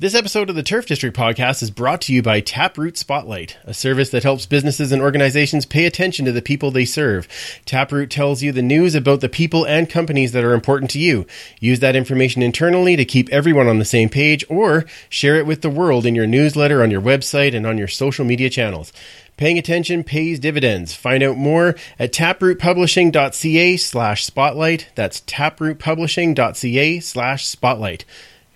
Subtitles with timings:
[0.00, 3.74] This episode of the Turf District podcast is brought to you by Taproot Spotlight, a
[3.74, 7.26] service that helps businesses and organizations pay attention to the people they serve.
[7.64, 11.26] Taproot tells you the news about the people and companies that are important to you.
[11.58, 15.62] Use that information internally to keep everyone on the same page or share it with
[15.62, 18.92] the world in your newsletter, on your website, and on your social media channels.
[19.36, 20.94] Paying attention pays dividends.
[20.94, 24.90] Find out more at taprootpublishing.ca slash spotlight.
[24.94, 28.04] That's taprootpublishing.ca slash spotlight.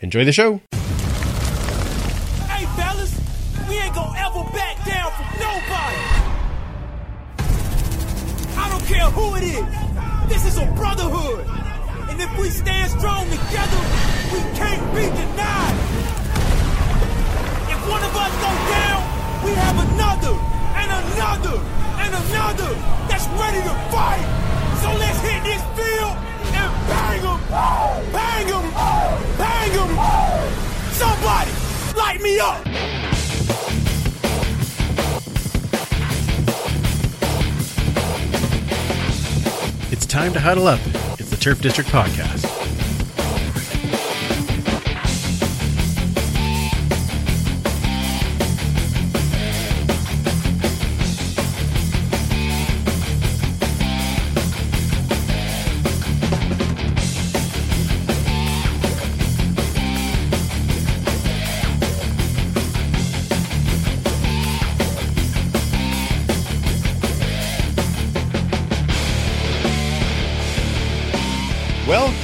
[0.00, 0.60] Enjoy the show.
[10.82, 11.46] Brotherhood.
[12.10, 13.82] And if we stand strong together,
[14.34, 15.78] we can't be denied.
[17.70, 19.00] If one of us go down,
[19.46, 20.34] we have another,
[20.82, 21.58] and another,
[22.02, 22.70] and another
[23.06, 24.26] that's ready to fight.
[24.82, 26.14] So let's hit this field
[26.58, 27.40] and bang them,
[28.10, 28.66] bang them,
[29.38, 29.90] bang them.
[30.98, 31.52] Somebody,
[31.94, 33.21] light me up.
[40.12, 40.80] Time to huddle up.
[41.18, 42.81] It's the Turf District podcast.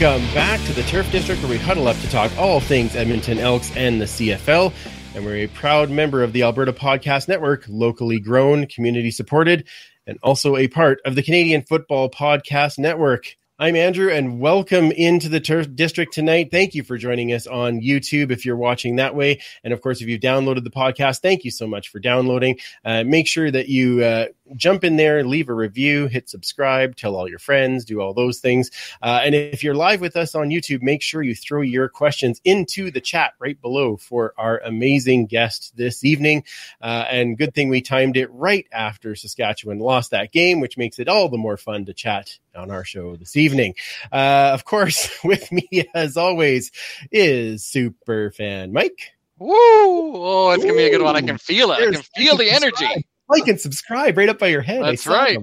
[0.00, 3.38] Welcome back to the Turf District where we huddle up to talk all things Edmonton
[3.38, 4.72] Elks and the CFL.
[5.16, 9.66] And we're a proud member of the Alberta Podcast Network, locally grown, community supported,
[10.06, 13.36] and also a part of the Canadian Football Podcast Network.
[13.58, 16.52] I'm Andrew, and welcome into the Turf District tonight.
[16.52, 19.40] Thank you for joining us on YouTube if you're watching that way.
[19.64, 22.60] And of course, if you've downloaded the podcast, thank you so much for downloading.
[22.84, 24.26] Uh, make sure that you uh,
[24.56, 28.40] jump in there, leave a review, hit subscribe, tell all your friends, do all those
[28.40, 28.70] things.
[29.02, 32.40] Uh, and if you're live with us on YouTube, make sure you throw your questions
[32.44, 36.44] into the chat right below for our amazing guest this evening.
[36.80, 40.98] Uh, and good thing we timed it right after Saskatchewan lost that game, which makes
[40.98, 43.74] it all the more fun to chat on our show this evening.
[44.12, 46.70] Uh, of course, with me as always
[47.10, 49.12] is super fan Mike.
[49.38, 49.56] Woo!
[49.56, 51.14] Oh, it's gonna be a good one.
[51.14, 51.76] I can feel it.
[51.76, 53.06] I can feel the energy.
[53.28, 54.82] Like and subscribe right up by your head.
[54.82, 55.38] That's right.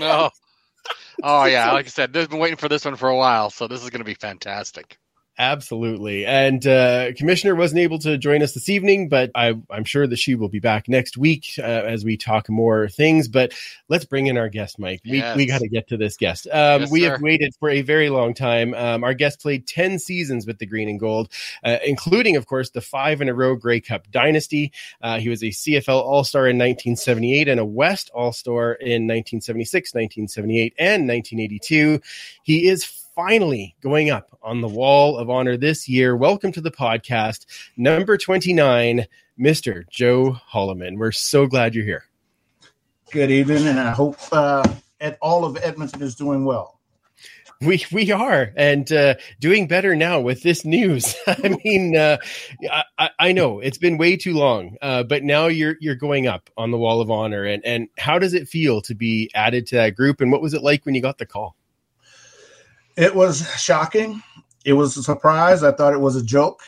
[0.00, 0.30] Oh,
[1.22, 1.72] oh yeah.
[1.72, 3.90] Like I said, they've been waiting for this one for a while, so this is
[3.90, 4.98] gonna be fantastic.
[5.40, 6.26] Absolutely.
[6.26, 10.18] And uh, Commissioner wasn't able to join us this evening, but I, I'm sure that
[10.18, 13.28] she will be back next week uh, as we talk more things.
[13.28, 13.52] But
[13.88, 15.00] let's bring in our guest, Mike.
[15.04, 15.36] We, Yes.
[15.36, 16.48] we got to get to this guest.
[16.48, 17.10] Um, Yes, we sir.
[17.12, 18.74] have waited for a very long time.
[18.74, 21.30] Um, our guest played 10 seasons with the Green and Gold,
[21.62, 24.72] uh, including, of course, the five in a row Grey Cup dynasty.
[25.00, 29.06] Uh, he was a CFL All Star in 1978 and a West All Star in
[29.06, 32.00] 1976, 1978, and 1982.
[32.42, 32.84] He is
[33.18, 36.16] finally going up on the wall of honor this year.
[36.16, 37.46] Welcome to the podcast,
[37.76, 39.06] number 29,
[39.36, 39.82] Mr.
[39.90, 40.98] Joe Hollimon.
[40.98, 42.04] We're so glad you're here.
[43.10, 44.62] Good evening, and I hope uh,
[45.20, 46.78] all of Edmonton is doing well.
[47.60, 51.16] We we are and uh, doing better now with this news.
[51.26, 52.18] I mean, uh,
[52.70, 56.28] I- I, I know it's been way too long, uh, but now you're you're going
[56.28, 57.42] up on the wall of honor.
[57.42, 60.20] And and how does it feel to be added to that group?
[60.20, 61.56] And what was it like when you got the call?
[62.98, 64.20] It was shocking.
[64.64, 65.62] It was a surprise.
[65.62, 66.62] I thought it was a joke,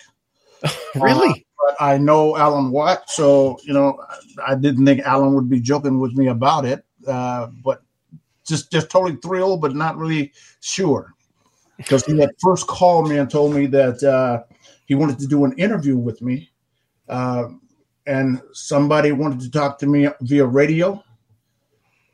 [0.95, 1.45] really?
[1.59, 3.99] but I know Alan Watt, so you know
[4.47, 6.85] I didn't think Alan would be joking with me about it.
[7.05, 7.83] Uh, but
[8.47, 11.15] just just totally thrilled, but not really sure
[11.77, 14.43] because he had first called me and told me that uh,
[14.87, 16.49] he wanted to do an interview with me,
[17.09, 17.49] uh,
[18.07, 21.03] and somebody wanted to talk to me via radio.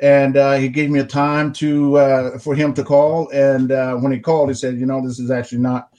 [0.01, 3.29] And uh, he gave me a time to uh, for him to call.
[3.31, 5.91] And uh, when he called, he said, "You know, this is actually not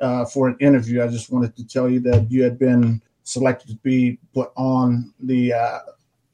[0.00, 1.02] uh, for an interview.
[1.02, 5.12] I just wanted to tell you that you had been selected to be put on
[5.20, 5.78] the uh,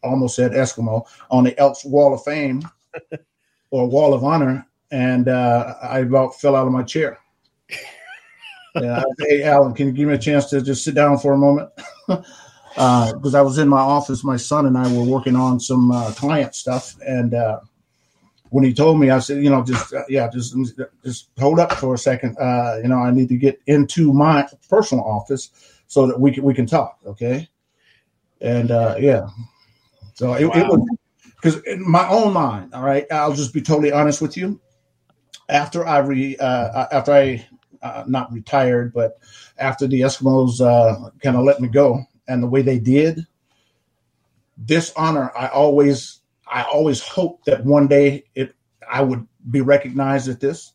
[0.03, 2.63] almost said Eskimo on the Elks Wall of Fame
[3.71, 7.19] or Wall of Honor." And uh, I about fell out of my chair.
[8.75, 11.19] Yeah, I said, hey, Alan, can you give me a chance to just sit down
[11.19, 11.69] for a moment?
[12.75, 14.25] because I was in my office.
[14.25, 17.61] My son and I were working on some uh, client stuff, and uh,
[18.53, 20.55] when he told me, I said, you know, just uh, yeah, just
[21.03, 22.37] just hold up for a second.
[22.39, 25.51] Uh, you know, I need to get into my personal office
[25.87, 26.99] so that we can we can talk.
[27.07, 27.49] Okay,
[28.41, 29.27] and uh, yeah,
[30.15, 30.87] so it, it was
[31.37, 34.61] because in my own mind, all right, I'll just be totally honest with you.
[35.49, 37.47] After I re uh, after I
[37.83, 39.19] uh, not retired, but
[39.59, 43.27] after the Eskimos uh, kind of let me go, and the way they did,
[44.57, 48.55] this honor, I always, I always hoped that one day it,
[48.91, 50.73] I would be recognized at this.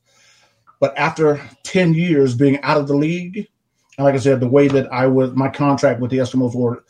[0.80, 3.48] But after ten years being out of the league,
[3.98, 6.84] and like I said, the way that I was, my contract with the Eskimos were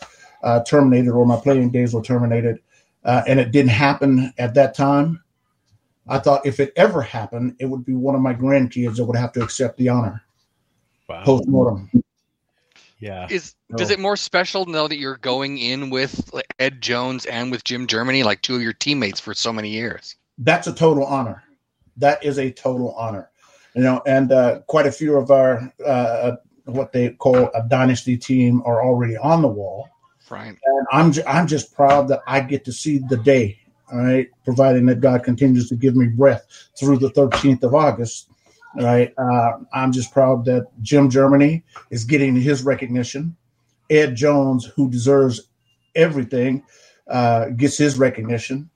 [0.43, 2.59] uh, terminated, or my playing days were terminated,
[3.05, 5.23] uh, and it didn't happen at that time.
[6.07, 9.17] I thought if it ever happened, it would be one of my grandkids that would
[9.17, 10.23] have to accept the honor
[11.09, 11.23] Wow.
[11.25, 11.91] post mortem.
[12.99, 13.27] Yeah.
[13.29, 17.63] Is does it more special now that you're going in with Ed Jones and with
[17.63, 20.15] Jim Germany, like two of your teammates for so many years?
[20.37, 21.43] That's a total honor.
[21.97, 23.29] That is a total honor.
[23.75, 28.17] You know, and uh, quite a few of our uh, what they call a dynasty
[28.17, 29.89] team are already on the wall.
[30.29, 30.57] Right.
[30.61, 33.59] and I'm ju- I'm just proud that I get to see the day.
[33.91, 36.45] All right, providing that God continues to give me breath
[36.77, 38.29] through the 13th of August.
[38.79, 43.35] Right, uh, I'm just proud that Jim Germany is getting his recognition.
[43.89, 45.49] Ed Jones, who deserves
[45.95, 46.63] everything,
[47.07, 48.69] uh, gets his recognition,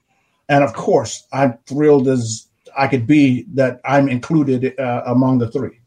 [0.49, 5.51] and of course, I'm thrilled as I could be that I'm included uh, among the
[5.51, 5.80] three.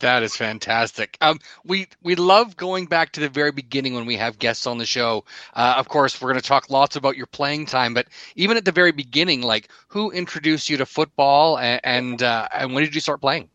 [0.00, 1.16] That is fantastic.
[1.22, 4.76] Um, we we love going back to the very beginning when we have guests on
[4.76, 5.24] the show.
[5.54, 8.66] Uh, of course, we're going to talk lots about your playing time, but even at
[8.66, 12.94] the very beginning, like who introduced you to football, and and, uh, and when did
[12.94, 13.48] you start playing?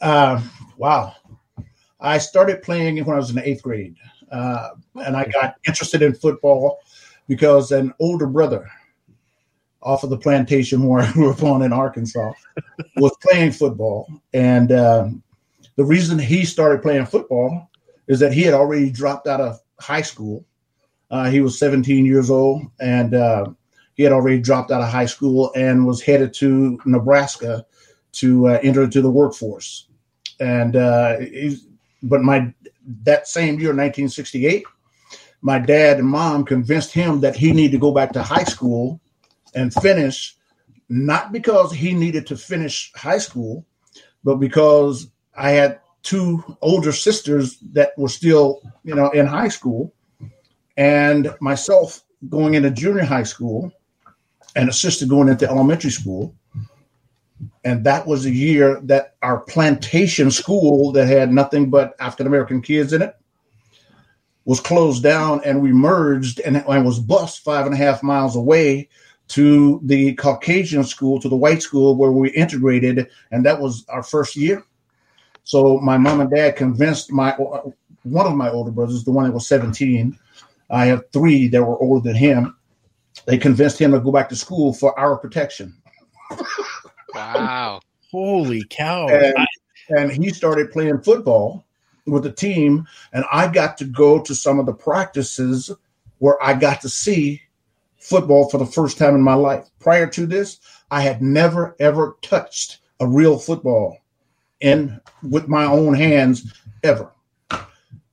[0.00, 0.42] Uh,
[0.76, 1.14] wow.
[2.00, 3.96] I started playing when I was in the eighth grade.
[4.32, 4.70] Uh,
[5.04, 6.78] and I got interested in football
[7.28, 8.68] because an older brother
[9.82, 12.32] off of the plantation where I grew up on in Arkansas
[12.96, 14.08] was playing football.
[14.32, 15.22] And um,
[15.76, 17.70] the reason he started playing football
[18.06, 20.44] is that he had already dropped out of high school.
[21.10, 23.46] Uh, he was 17 years old and uh,
[23.94, 27.64] he had already dropped out of high school and was headed to Nebraska
[28.12, 29.86] to uh, enter into the workforce.
[30.38, 31.16] And uh,
[32.02, 32.52] but my
[33.02, 34.64] that same year, 1968,
[35.42, 39.00] my dad and mom convinced him that he needed to go back to high school
[39.54, 40.36] and finish,
[40.88, 43.66] not because he needed to finish high school,
[44.24, 49.94] but because I had two older sisters that were still, you know, in high school,
[50.76, 53.72] and myself going into junior high school,
[54.56, 56.34] and a sister going into elementary school.
[57.64, 62.62] And that was the year that our plantation school that had nothing but African American
[62.62, 63.14] kids in it
[64.44, 68.36] was closed down and we merged and I was bused five and a half miles
[68.36, 68.88] away
[69.30, 73.08] to the Caucasian school, to the white school where we integrated.
[73.30, 74.64] And that was our first year.
[75.44, 77.32] So my mom and dad convinced my
[78.02, 80.18] one of my older brothers, the one that was 17.
[80.70, 82.56] I have three that were older than him.
[83.26, 85.74] They convinced him to go back to school for our protection.
[87.14, 87.80] Wow.
[88.10, 89.08] Holy cow.
[89.08, 89.36] And,
[89.90, 91.66] and he started playing football
[92.06, 92.86] with the team.
[93.12, 95.70] And I got to go to some of the practices
[96.18, 97.42] where I got to see
[98.00, 99.68] football for the first time in my life.
[99.78, 100.58] Prior to this,
[100.90, 103.98] I had never ever touched a real football
[104.60, 106.52] in with my own hands
[106.82, 107.12] ever.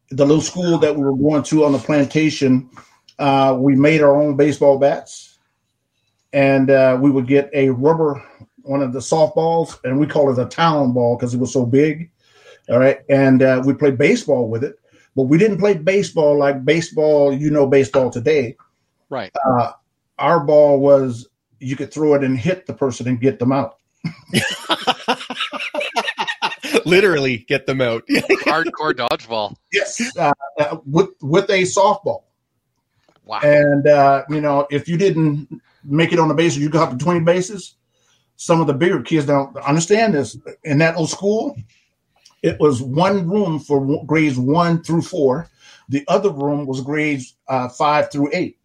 [0.10, 2.70] The little school that we were going to on the plantation,
[3.20, 5.38] uh, we made our own baseball bats,
[6.32, 8.24] and uh, we would get a rubber
[8.62, 11.66] one of the softballs, and we call it a town ball because it was so
[11.66, 12.10] big.
[12.70, 14.78] All right, and uh, we played baseball with it,
[15.16, 17.34] but we didn't play baseball like baseball.
[17.34, 18.56] You know, baseball today
[19.10, 19.32] Right.
[19.46, 19.72] uh,
[20.20, 21.28] our ball was
[21.60, 23.78] you could throw it and hit the person and get them out.
[26.86, 28.04] Literally get them out.
[28.10, 29.56] Hardcore dodgeball.
[29.72, 32.24] Yes, uh, uh, with with a softball.
[33.26, 33.40] Wow.
[33.44, 35.48] And uh, you know, if you didn't
[35.84, 37.76] make it on the bases, you got up to twenty bases.
[38.38, 40.38] Some of the bigger kids don't understand this.
[40.64, 41.58] In that old school,
[42.44, 45.48] it was one room for grades one through four.
[45.90, 48.58] The other room was grades uh, five through eight,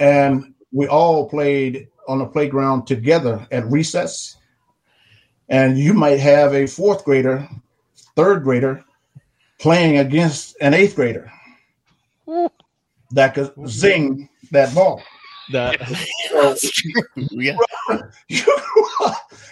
[0.00, 4.36] and we all played on the playground together at recess.
[5.48, 7.48] And you might have a fourth grader,
[8.16, 8.84] third grader
[9.58, 11.30] playing against an eighth grader
[13.12, 15.02] that could zing that ball.
[15.52, 15.86] That,
[16.30, 17.02] So, that's true.
[17.30, 17.56] Yeah.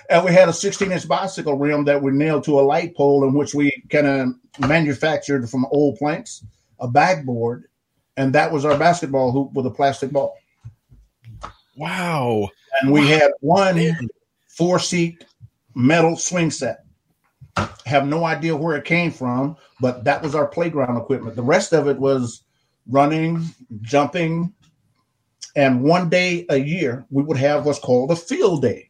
[0.09, 3.25] and we had a 16 inch bicycle rim that we nailed to a light pole
[3.27, 6.45] in which we kind of manufactured from old planks,
[6.81, 7.65] a backboard,
[8.17, 10.37] and that was our basketball hoop with a plastic ball.
[11.77, 12.49] Wow.
[12.81, 14.09] And we had one
[14.49, 15.25] four seat
[15.75, 16.85] metal swing set.
[17.87, 21.37] Have no idea where it came from, but that was our playground equipment.
[21.37, 22.45] The rest of it was
[22.89, 23.45] running,
[23.83, 24.53] jumping,
[25.55, 28.89] and one day a year we would have what's called a field day.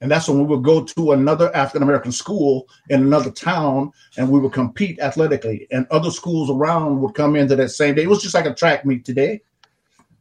[0.00, 4.30] And that's when we would go to another African American school in another town and
[4.30, 5.66] we would compete athletically.
[5.70, 8.02] And other schools around would come into that same day.
[8.02, 9.40] It was just like a track meet today,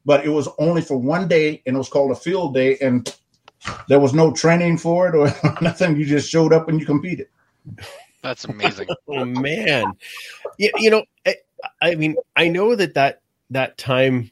[0.06, 2.78] but it was only for one day and it was called a field day.
[2.80, 3.14] And
[3.88, 5.32] there was no training for it or
[5.62, 5.96] nothing.
[5.96, 7.28] You just showed up and you competed.
[8.22, 8.88] That's amazing.
[9.08, 9.86] oh man,
[10.58, 11.36] you, you know, I,
[11.82, 14.32] I mean, I know that that that time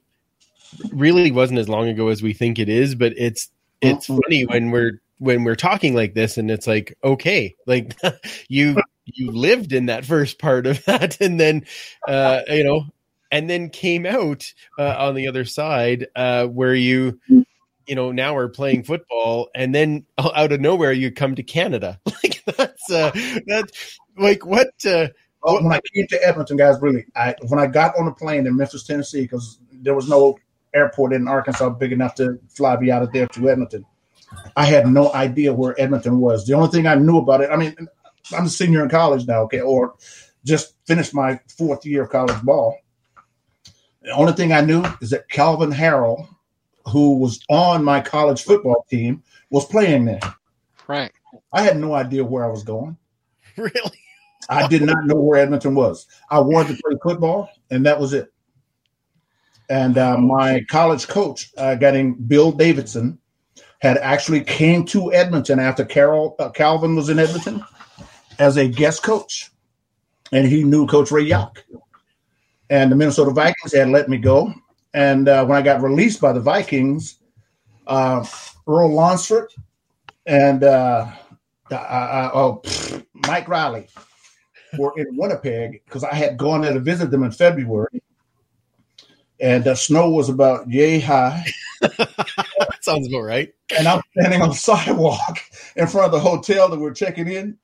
[0.92, 3.50] really wasn't as long ago as we think it is, but it's
[3.82, 4.20] it's mm-hmm.
[4.24, 7.96] funny when we're when we're talking like this and it's like okay like
[8.50, 11.66] you you lived in that first part of that and then
[12.08, 12.86] uh you know
[13.32, 17.20] and then came out uh, on the other side uh where you
[17.88, 22.00] you know now are playing football and then out of nowhere you come to canada
[22.24, 23.12] like that's uh
[23.48, 25.08] that's like what uh
[25.48, 28.48] Oh, when I came to Edmonton, guys, really, I when I got on the plane
[28.48, 30.40] in Memphis, Tennessee, because there was no
[30.74, 33.86] airport in Arkansas big enough to fly me out of there to Edmonton.
[34.55, 36.46] I had no idea where Edmonton was.
[36.46, 37.75] The only thing I knew about it, I mean,
[38.36, 39.96] I'm a senior in college now, okay, or
[40.44, 42.77] just finished my fourth year of college ball.
[44.01, 46.27] The only thing I knew is that Calvin Harrell,
[46.88, 50.20] who was on my college football team, was playing there.
[50.88, 51.12] Right.
[51.51, 52.98] I had no idea where I was going.
[53.58, 54.00] really
[54.50, 56.08] I did not know where Edmonton was.
[56.29, 58.32] I wanted to play football, and that was it.
[59.70, 63.20] And uh, my college coach, uh, guy named Bill Davidson,
[63.86, 67.63] had actually came to Edmonton after Carol uh, Calvin was in Edmonton
[68.39, 69.51] as a guest coach,
[70.32, 71.58] and he knew Coach Ray Jauch.
[72.72, 74.51] And the Minnesota Vikings had let me go.
[74.96, 77.20] And uh, when I got released by the Vikings,
[77.86, 78.25] uh,
[78.68, 79.54] Earl Lunsford
[80.25, 81.12] and uh,
[81.70, 83.88] uh, oh, pfft, Mike Riley
[84.80, 88.01] were in Winnipeg because I had gone there to visit them in February,
[89.39, 91.46] and the snow was about yay high.
[92.86, 95.39] sounds about right And I'm standing on the sidewalk
[95.75, 97.58] in front of the hotel that we're checking in,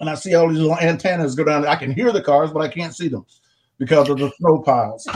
[0.00, 1.66] and I see all these little antennas go down.
[1.66, 3.26] I can hear the cars, but I can't see them
[3.78, 5.06] because of the snow piles.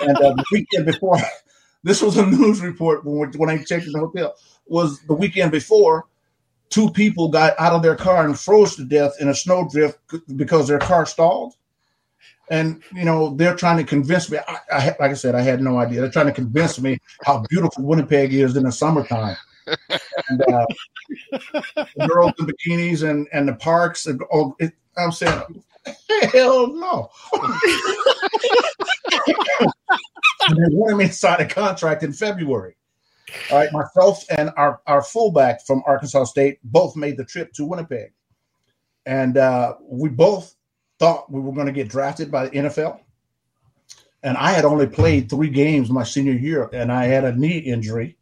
[0.00, 1.18] and uh, the weekend before,
[1.82, 4.34] this was a news report when, when I checked in the hotel.
[4.66, 6.04] Was the weekend before?
[6.68, 9.98] Two people got out of their car and froze to death in a snowdrift
[10.36, 11.54] because their car stalled.
[12.50, 14.38] And you know they're trying to convince me.
[14.46, 16.00] I, I, like I said, I had no idea.
[16.00, 19.36] They're trying to convince me how beautiful Winnipeg is in the summertime.
[20.28, 20.66] and uh,
[21.96, 24.06] the girls in bikinis and and the parks.
[24.06, 25.42] And, oh, it, I'm saying,
[26.32, 27.10] hell no.
[30.48, 32.76] and they wanted me to sign a contract in February.
[33.50, 37.64] All right, myself and our, our fullback from Arkansas State both made the trip to
[37.64, 38.12] Winnipeg.
[39.04, 40.55] And uh, we both
[40.98, 43.00] thought we were going to get drafted by the NFL.
[44.22, 47.58] And I had only played three games my senior year, and I had a knee
[47.58, 48.16] injury.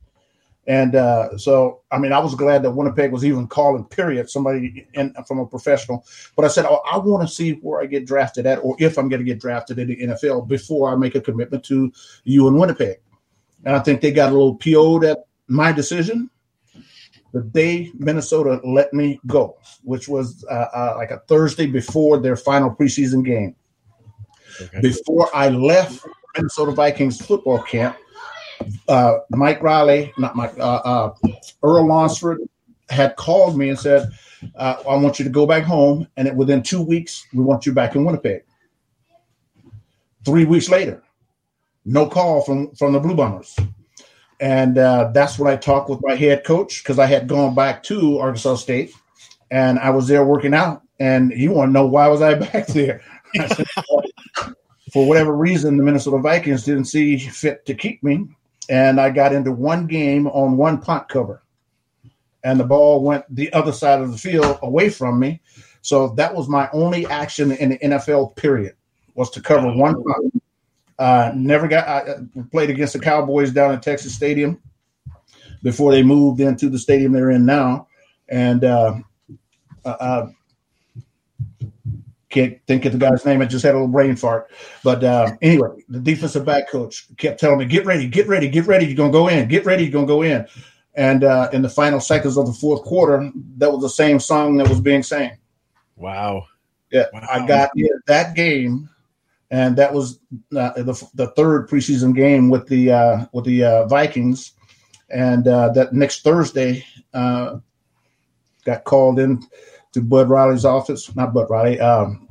[0.66, 4.86] And uh, so, I mean, I was glad that Winnipeg was even calling, period, somebody
[4.94, 6.04] in, from a professional.
[6.36, 8.98] But I said, oh, I want to see where I get drafted at, or if
[8.98, 11.92] I'm going to get drafted in the NFL before I make a commitment to
[12.24, 12.98] you in Winnipeg.
[13.64, 16.30] And I think they got a little PO'd at my decision
[17.34, 22.36] the day Minnesota let me go, which was uh, uh, like a Thursday before their
[22.36, 23.56] final preseason game.
[24.62, 24.80] okay.
[24.80, 27.96] Before I left Minnesota Vikings football camp,
[28.88, 31.14] uh, Mike Riley, not Mike, uh, uh,
[31.64, 32.38] Earl Lunsford
[32.88, 34.08] had called me and said,
[34.54, 36.06] uh, I want you to go back home.
[36.16, 38.44] And it, within two weeks, we want you back in Winnipeg.
[40.24, 41.02] Three weeks later,
[41.84, 43.58] no call from, from the Blue Bombers.
[44.40, 47.82] And uh, that's when I talked with my head coach because I had gone back
[47.84, 48.92] to Arkansas State
[49.50, 50.82] and I was there working out.
[51.00, 53.00] And he wanted to know why was I back there.
[53.38, 53.66] I said,
[54.92, 58.26] for whatever reason, the Minnesota Vikings didn't see fit to keep me.
[58.68, 61.42] And I got into one game on one punt cover.
[62.44, 65.40] And the ball went the other side of the field away from me.
[65.82, 68.74] So that was my only action in the NFL period
[69.14, 70.42] was to cover one punt.
[70.98, 72.16] Uh, never got I
[72.52, 74.60] played against the Cowboys down at Texas Stadium
[75.62, 77.88] before they moved into the stadium they're in now.
[78.28, 79.00] And uh,
[79.84, 80.30] uh, uh,
[82.34, 83.40] can't think of the guy's name.
[83.40, 84.50] I just had a little brain fart.
[84.82, 88.66] But uh, anyway, the defensive back coach kept telling me, "Get ready, get ready, get
[88.66, 88.86] ready.
[88.86, 89.48] You're gonna go in.
[89.48, 89.84] Get ready.
[89.84, 90.46] You're gonna go in."
[90.96, 94.56] And uh, in the final seconds of the fourth quarter, that was the same song
[94.58, 95.38] that was being sang.
[95.96, 96.46] wow
[96.90, 97.26] Yeah, Wow.
[97.30, 98.88] I got in that game,
[99.54, 100.18] and that was
[100.56, 104.52] uh, the the third preseason game with the uh, with the uh, Vikings.
[105.10, 107.58] And uh, that next Thursday, uh,
[108.64, 109.44] got called in
[109.92, 111.14] to Bud Riley's office.
[111.14, 112.26] Not Bud Riley, um,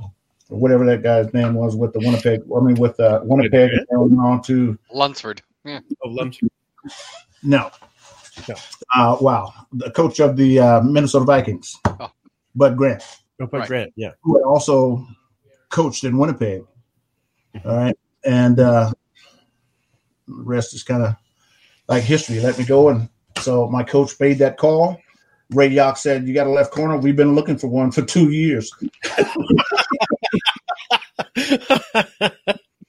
[0.50, 2.42] whatever that guy's name was with the Winnipeg.
[2.54, 5.42] I mean, with uh, Winnipeg, and went on to Lunsford.
[5.64, 5.80] Yeah.
[6.04, 6.40] oh, lumps.
[7.42, 7.72] no.
[8.50, 8.56] No.
[8.98, 12.12] Uh, wow, the coach of the uh, Minnesota Vikings, Oh.
[12.56, 13.02] Bud Grant,
[13.40, 13.68] Oh, but Right.
[13.68, 14.10] Grant, yeah.
[14.24, 15.06] who also
[15.70, 16.64] coached in Winnipeg.
[17.66, 18.92] All right, and uh,
[20.28, 21.16] the rest is kind of
[21.88, 22.40] like history.
[22.40, 25.00] Let me go, and so my coach made that call.
[25.52, 26.98] Ray Jauch said, "You got a left corner.
[26.98, 28.72] We've been looking for one for two years."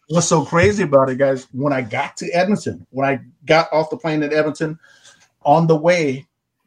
[0.08, 1.46] What's so crazy about it, guys?
[1.52, 4.78] When I got to Edmonton, when I got off the plane in Edmonton,
[5.44, 6.26] on the way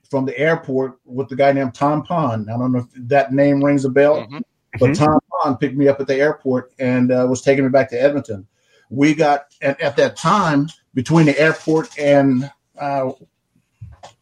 [0.09, 2.49] from the airport with the guy named Tom Pond.
[2.49, 4.41] I don't know if that name rings a bell, Mhm.
[4.79, 4.97] But Mhm.
[4.97, 8.01] Tom Bond picked me up at the airport and uh, was taking me back to
[8.01, 8.47] Edmonton.
[8.89, 13.11] We got at, at that time between the airport and uh,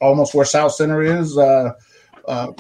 [0.02, 1.38] almost where South Center is.
[1.38, 1.74] Uh,
[2.28, 2.52] uh,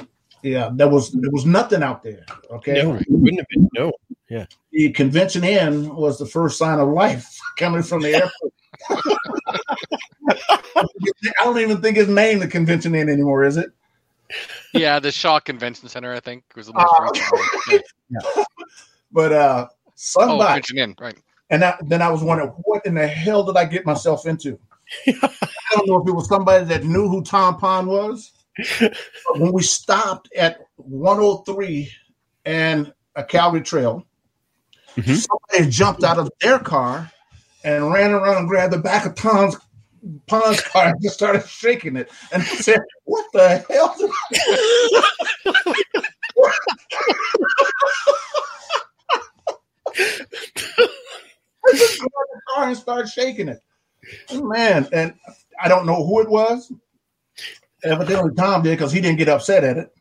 [0.43, 2.23] yeah, there was there was nothing out there.
[2.51, 3.69] Okay, No, wouldn't have been.
[3.73, 3.91] No.
[4.71, 8.53] the convention inn was the first sign of life coming from the airport.
[10.77, 13.71] I don't even think it's named the convention inn anymore, is it?
[14.73, 17.43] Yeah, the Shaw Convention Center, I think, was the most Oh.
[17.67, 17.83] recent.
[18.09, 18.43] Yeah.
[19.11, 21.17] But uh Oh, somebody Convention Inn, right.
[21.49, 24.59] and I, then I was wondering what in the hell did I get myself into?
[25.07, 25.13] I
[25.71, 28.31] don't know if it was somebody that knew who Tom Pond was.
[28.79, 28.95] But
[29.39, 31.89] when we stopped at 103
[32.45, 34.05] and a Calgary Trail,
[34.95, 35.25] Mhm.
[35.27, 37.11] somebody jumped out of their car
[37.63, 39.57] and ran around and grabbed the back of Tom's
[40.27, 42.11] Pond's car and just started shaking it.
[42.31, 43.95] And I said, "What the hell?"
[51.67, 53.61] I-" just grabbed the car and started shaking it.
[54.33, 55.13] Man, and
[55.61, 56.71] I don't know who it was.
[57.83, 59.91] Evidently, Tom did because he didn't get upset at it.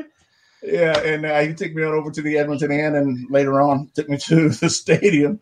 [0.66, 3.88] Yeah, and uh, he took me on over to the Edmonton Inn, and later on
[3.94, 5.40] took me to the stadium.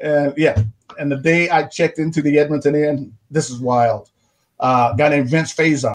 [0.00, 0.62] And yeah,
[0.98, 4.10] and the day I checked into the Edmonton Inn, this is wild.
[4.60, 5.92] Uh, a guy named Vince Faison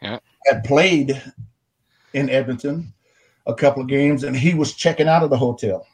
[0.00, 0.18] Yeah.
[0.46, 1.20] had played
[2.14, 2.92] in Edmonton
[3.46, 5.86] a couple of games, and he was checking out of the hotel.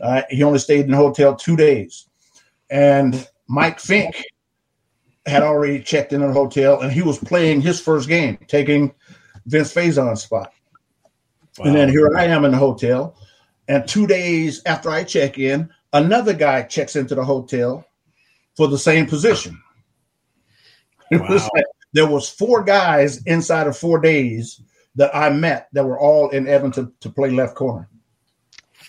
[0.00, 2.06] Uh, he only stayed in the hotel two days,
[2.70, 4.22] and Mike Fink
[5.26, 8.92] had already checked in at the hotel, and he was playing his first game, taking
[9.46, 10.52] Vince Faison's spot.
[11.62, 13.14] And then here I am in the hotel.
[13.68, 17.86] And two days after I check in, another guy checks into the hotel
[18.56, 19.60] for the same position.
[21.10, 24.60] It was like there was four guys inside of four days
[24.96, 27.88] that I met that were all in Edmonton to play left corner.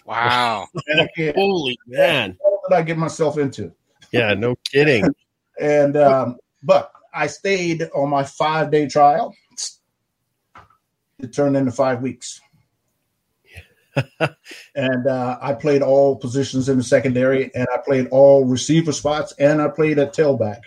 [0.06, 0.68] Wow.
[0.88, 2.38] And again, Holy man.
[2.40, 3.74] what did I get myself into?
[4.12, 5.08] Yeah, no kidding.
[5.60, 9.36] And um, but I stayed on my five day trial.
[11.20, 12.42] It turned into five weeks.
[14.76, 19.34] and uh, I played all positions in the secondary, and I played all receiver spots,
[19.40, 20.62] and I played at tailback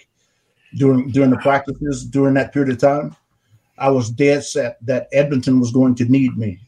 [0.77, 3.17] during during the practices during that period of time.
[3.79, 6.61] I was dead set that Edmonton was going to need me,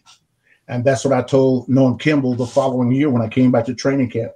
[0.66, 3.75] and that's what I told Norm Kimball the following year when I came back to
[3.75, 4.33] training camp.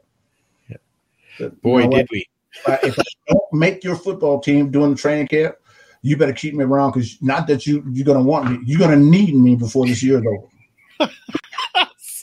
[1.39, 2.29] That, Boy, you know did we.
[2.53, 5.57] if I, if I don't make your football team during the training camp,
[6.03, 8.97] you better keep me around because not that you you're gonna want me, you're gonna
[8.97, 11.11] need me before this year's over.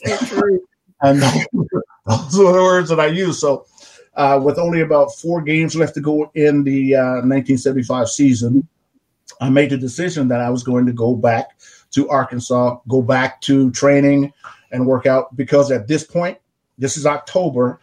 [0.04, 0.66] So true.
[1.02, 1.22] And
[2.06, 3.40] those are the words that I use.
[3.40, 3.66] So,
[4.14, 8.66] uh, with only about four games left to go in the uh, 1975 season,
[9.40, 11.58] I made the decision that I was going to go back
[11.92, 14.32] to Arkansas, go back to training
[14.72, 16.38] and work out because at this point,
[16.78, 17.80] this is October,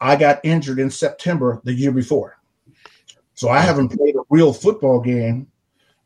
[0.00, 2.38] I got injured in September the year before.
[3.34, 5.46] So I haven't played a real football game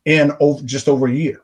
[0.05, 1.41] in over, just over a year.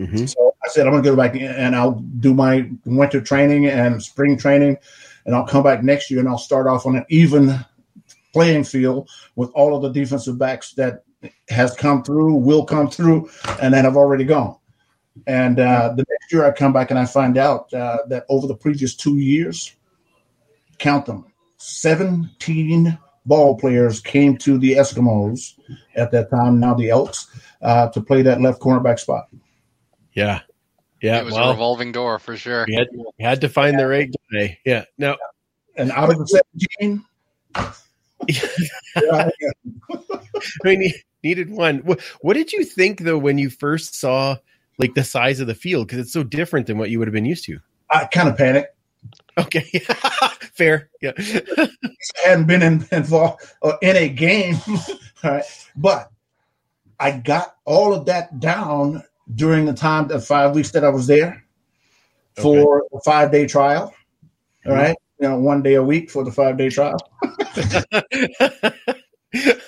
[0.00, 0.28] Mhm.
[0.28, 4.02] So I said, I'm going to go back and I'll do my winter training and
[4.02, 4.78] spring training,
[5.26, 7.58] and I'll come back next year and I'll start off on an even
[8.32, 11.04] playing field with all of the defensive backs that
[11.48, 14.56] has come through, will come through, and that have already gone.
[15.26, 18.46] And uh, the next year I come back and I find out uh, that over
[18.46, 19.74] the previous two years,
[20.78, 21.26] count them,
[21.58, 25.54] 17 ball players came to the Eskimos
[25.94, 27.28] at that time, now the Elks,
[27.60, 29.28] uh, to play that left cornerback spot.
[30.14, 30.40] Yeah.
[31.02, 31.18] Yeah.
[31.18, 32.64] it was a revolving door for sure.
[32.68, 34.58] we had, we had to find the right guy.
[34.64, 34.84] Yeah.
[34.98, 35.16] Now,
[35.76, 36.42] And out of the
[36.80, 37.04] 17,
[38.28, 39.30] yeah,
[40.64, 41.78] I mean, needed one.
[41.78, 44.36] What, what did you think though when you first saw
[44.78, 45.88] like the size of the field?
[45.88, 47.58] Because it's so different than what you would have been used to.
[47.90, 48.74] I kind of panicked.
[49.36, 49.62] Okay,
[50.54, 50.88] fair.
[51.00, 51.68] Yeah, I
[52.24, 54.56] hadn't been in, involved uh, in a game,
[55.24, 55.44] all right?
[55.76, 56.10] but
[57.00, 59.02] I got all of that down
[59.34, 61.44] during the time, the five weeks that I was there
[62.36, 63.94] for a five day trial.
[64.66, 64.76] All Mhm.
[64.76, 66.98] right, you know, one day a week for the five day trial.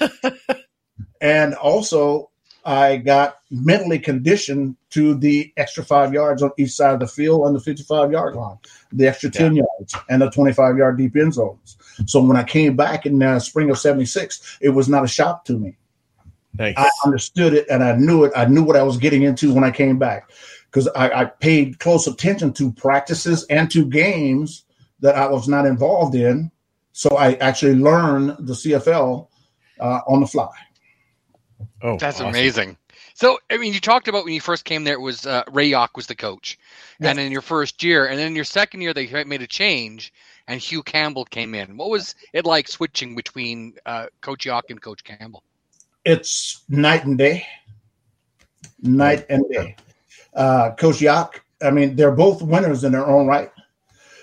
[1.21, 2.31] and also
[2.65, 7.47] I got mentally conditioned to the extra five yards on each side of the field
[7.47, 8.57] on the 55 yard line,
[8.93, 9.63] the extra 10 yeah.
[9.79, 11.77] yards, and the 25 yard deep end zones.
[12.07, 15.45] So when I came back in the spring of 76, it was not a shock
[15.47, 15.77] to me.
[16.57, 16.81] Thanks.
[16.81, 18.33] I understood it and I knew it.
[18.37, 20.31] I knew what I was getting into when I came back
[20.71, 24.65] because I, I paid close attention to practices and to games
[25.01, 26.51] that I was not involved in.
[26.93, 29.29] So I actually learned the CFL
[29.81, 30.51] uh, on the fly.
[31.83, 32.29] Oh, that's awesome.
[32.29, 32.77] amazing.
[33.15, 35.71] So, I mean, you talked about when you first came there, it was uh, Ray
[35.71, 36.59] Jauch was the coach,
[36.99, 37.11] yeah.
[37.11, 40.13] and in your first year, and then in your second year, they made a change,
[40.49, 41.77] and Hugh Campbell came in.
[41.77, 45.45] What was it like switching between uh, Coach Jauch and Coach Campbell?
[46.05, 47.47] It's night and day,
[48.83, 49.77] night and day.
[50.35, 53.51] Uh, Coach Jauch, I mean, they're both winners in their own right,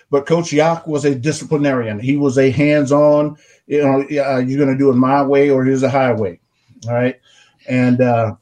[0.10, 2.00] but Coach Jauch was a disciplinarian.
[2.00, 3.38] He was a hands-on.
[3.68, 6.40] You know, uh, you're going to do it my way or here's a highway.
[6.88, 7.20] All right
[7.68, 8.36] and uh,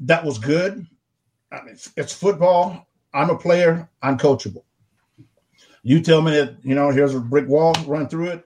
[0.00, 0.86] that was good.
[1.52, 2.86] I mean, it's football.
[3.14, 3.88] I'm a player.
[4.02, 4.64] I'm coachable.
[5.82, 8.44] You tell me that you know here's a brick wall, run through it.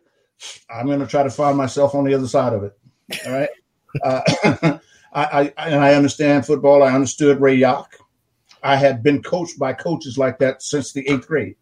[0.70, 2.78] I'm going to try to find myself on the other side of it.
[3.26, 3.48] All right.
[4.02, 4.22] Uh,
[5.14, 6.82] I, I, and I understand football.
[6.82, 7.86] I understood Ray Jauch.
[8.62, 11.56] I had been coached by coaches like that since the eighth grade.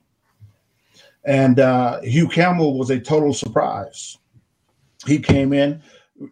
[1.24, 4.18] And uh, Hugh Campbell was a total surprise.
[5.06, 5.82] He came in,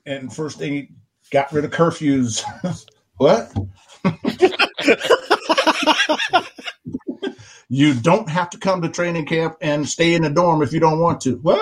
[0.07, 0.89] and first thing he
[1.31, 2.43] got rid of curfews.
[3.17, 3.53] what?
[7.69, 10.81] you don't have to come to training camp and stay in the dorm if you
[10.81, 11.37] don't want to.
[11.37, 11.61] What?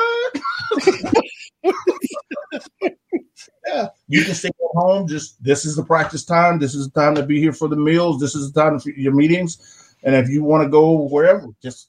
[3.66, 5.08] Yeah, you can stay at home.
[5.08, 6.58] Just this is the practice time.
[6.58, 8.20] This is the time to be here for the meals.
[8.20, 9.58] This is the time for your meetings.
[10.02, 11.88] And if you want to go wherever, just.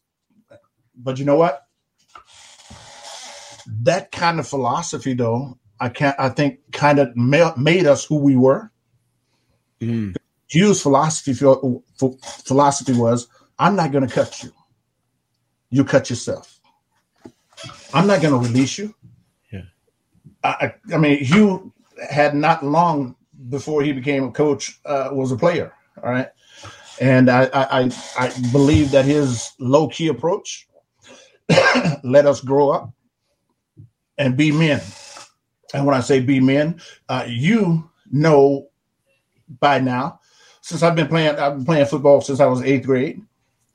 [0.95, 1.67] But you know what?
[3.83, 6.15] That kind of philosophy, though, I can't.
[6.19, 8.71] I think kind of made us who we were.
[9.79, 10.15] Mm.
[10.47, 13.27] Hugh's philosophy philosophy was,
[13.59, 14.51] "I'm not going to cut you.
[15.69, 16.59] You cut yourself.
[17.93, 18.95] I'm not going to release you."
[20.49, 21.71] I, I mean, Hugh
[22.09, 23.15] had not long
[23.49, 25.73] before he became a coach uh, was a player.
[26.03, 26.29] All right,
[27.01, 30.67] and I I, I believe that his low key approach
[32.03, 32.91] let us grow up
[34.17, 34.81] and be men
[35.73, 38.69] and when I say be men, uh, you know
[39.59, 40.19] by now,
[40.61, 43.21] since I've been playing, I've been playing football since I was eighth grade.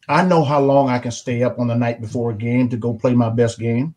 [0.08, 2.76] I know how long I can stay up on the night before a game to
[2.76, 3.94] go play my best game.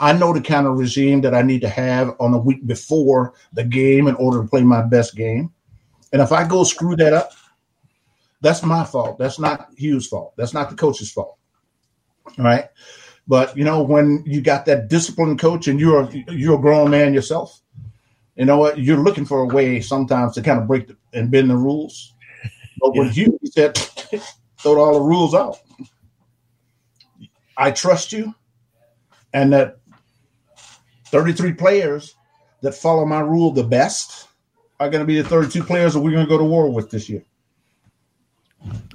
[0.00, 3.34] I know the kind of regime that I need to have on the week before
[3.52, 5.52] the game in order to play my best game.
[6.12, 7.32] And if I go screw that up,
[8.40, 9.18] that's my fault.
[9.18, 10.34] That's not Hugh's fault.
[10.36, 11.36] That's not the coach's fault.
[12.38, 12.66] All right.
[13.26, 17.12] But you know, when you got that disciplined coach and you're you're a grown man
[17.12, 17.60] yourself,
[18.36, 18.78] you know what?
[18.78, 22.14] You're looking for a way sometimes to kind of break the, and bend the rules.
[22.80, 23.02] But yeah.
[23.02, 23.76] with you, said,
[24.60, 25.58] throw all the rules out.
[27.56, 28.34] I trust you,
[29.34, 29.78] and that
[31.08, 32.14] 33 players
[32.62, 34.28] that follow my rule the best
[34.80, 36.90] are going to be the 32 players that we're going to go to war with
[36.90, 37.22] this year.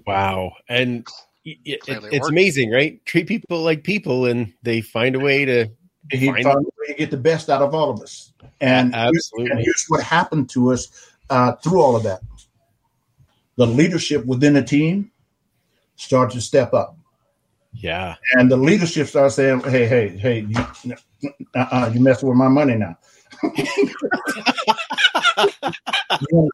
[0.05, 0.53] Wow.
[0.67, 1.07] And
[1.45, 3.03] it, it's amazing, right?
[3.05, 5.69] Treat people like people, and they find a way to.
[6.11, 8.93] He find found a way to get the best out of all of us, and
[8.93, 9.45] absolutely.
[9.45, 12.21] Here's, and here's what happened to us uh, through all of that.
[13.55, 15.11] The leadership within the team
[15.95, 16.97] started to step up.
[17.73, 20.95] Yeah, and the leadership started saying, "Hey, hey, hey, you,
[21.55, 22.97] uh-uh, you messing with my money now."
[26.31, 26.49] no,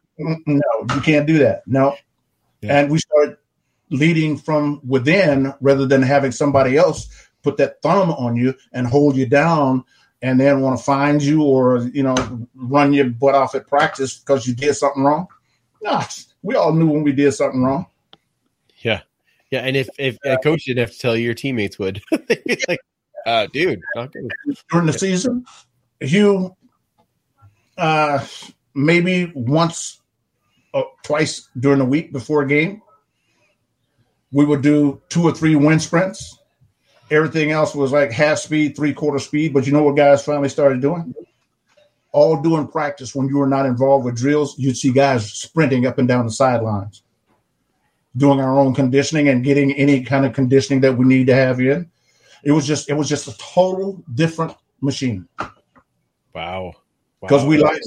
[0.94, 1.62] you can't do that.
[1.66, 1.96] No.
[2.60, 2.80] Yeah.
[2.80, 3.40] And we start
[3.90, 7.08] leading from within rather than having somebody else
[7.42, 9.84] put that thumb on you and hold you down
[10.22, 12.14] and then want to find you or you know
[12.54, 15.26] run your butt off at practice because you did something wrong.
[15.82, 16.04] Nah,
[16.42, 17.86] we all knew when we did something wrong.
[19.50, 22.00] Yeah, and if if a coach didn't have to tell you, your teammates would.
[22.68, 22.80] like,
[23.26, 23.80] uh, dude,
[24.70, 25.44] during the season,
[26.00, 26.56] Hugh,
[27.76, 28.24] uh,
[28.74, 30.00] maybe once,
[30.72, 32.80] or twice during the week before a game,
[34.32, 36.38] we would do two or three wind sprints.
[37.10, 39.52] Everything else was like half speed, three quarter speed.
[39.52, 41.12] But you know what guys finally started doing?
[42.12, 45.98] All doing practice when you were not involved with drills, you'd see guys sprinting up
[45.98, 47.02] and down the sidelines,
[48.16, 51.60] doing our own conditioning and getting any kind of conditioning that we need to have
[51.60, 51.90] in.
[52.42, 55.28] It was just it was just a total different machine.
[56.34, 56.72] Wow.
[57.20, 57.48] Because wow.
[57.48, 57.80] we like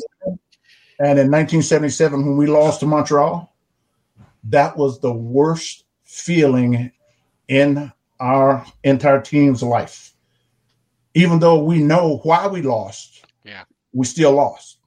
[0.99, 3.53] and in 1977 when we lost to Montreal,
[4.45, 6.91] that was the worst feeling
[7.47, 10.13] in our entire team's life.
[11.15, 13.25] Even though we know why we lost.
[13.43, 13.63] Yeah.
[13.91, 14.77] we still lost.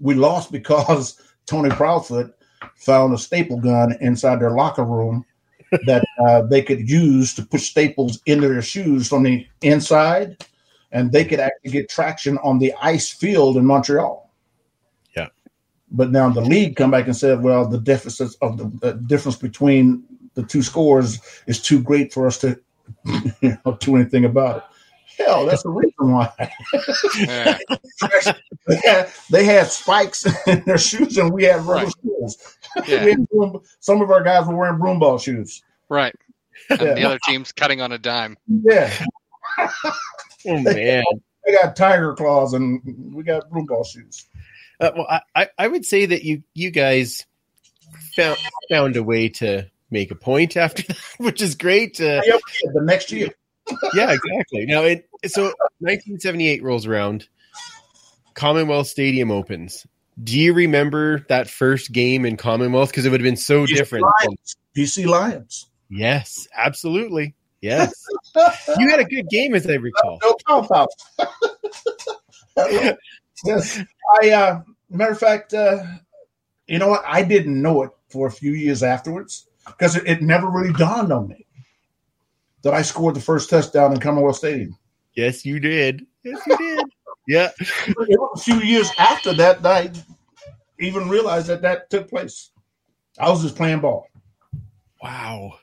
[0.00, 2.32] We lost because Tony Proudfoot
[2.76, 5.24] found a staple gun inside their locker room
[5.86, 10.46] that uh, they could use to put staples into their shoes from the inside,
[10.92, 14.30] and they could actually get traction on the ice field in Montreal.
[15.16, 15.28] Yeah.
[15.90, 19.36] But now the league come back and said, well, the deficit of the, the difference
[19.36, 22.58] between the two scores is too great for us to
[23.40, 24.62] you know, do anything about it.
[25.18, 26.30] Hell, that's the reason why.
[27.18, 27.58] Yeah.
[28.68, 31.92] they, had, they had spikes in their shoes, and we had rubber Right.
[32.02, 32.56] shoes.
[32.86, 33.04] Yeah.
[33.04, 35.62] We had broom- some of our guys were wearing broom ball shoes.
[35.88, 36.14] Right.
[36.70, 36.94] And Yeah.
[36.94, 38.36] the other team's cutting on a dime.
[38.48, 38.92] Yeah,
[40.46, 41.02] Oh man.
[41.44, 42.80] they got tiger claws, and
[43.14, 44.26] we got broom ball shoes.
[44.80, 47.26] Uh, well, I- I, I would say that you you guys
[48.14, 48.38] found
[48.70, 52.00] found a way to make a point after that, which is great.
[52.00, 52.36] Uh, Yeah,
[52.74, 53.30] the next year,
[53.94, 54.66] yeah, exactly.
[54.66, 55.44] Now, it, so
[55.80, 57.28] 1978 rolls around,
[58.34, 59.86] Commonwealth Stadium opens.
[60.22, 62.90] Do you remember that first game in Commonwealth?
[62.90, 64.04] Because it would have been so different.
[64.20, 65.66] from- Lions, BC Lions.
[65.88, 67.34] yes, absolutely.
[67.60, 67.92] Yes,
[68.78, 70.20] you had a good game, as I recall.
[70.22, 70.88] no pop out.
[73.44, 73.80] yes,
[74.22, 74.30] I.
[74.30, 75.82] Uh, matter of fact, uh,
[76.68, 77.02] you know what?
[77.04, 81.12] I didn't know it for a few years afterwards because it, it never really dawned
[81.12, 81.46] on me
[82.62, 84.76] that I scored the first touchdown in Commonwealth Stadium.
[85.14, 86.06] Yes, you did.
[86.22, 86.86] Yes, you did.
[87.30, 87.50] Yeah.
[87.60, 89.90] It was a few years after that I
[90.80, 92.52] even realized that that took place.
[93.18, 94.06] I was just playing ball.
[95.02, 95.58] Wow.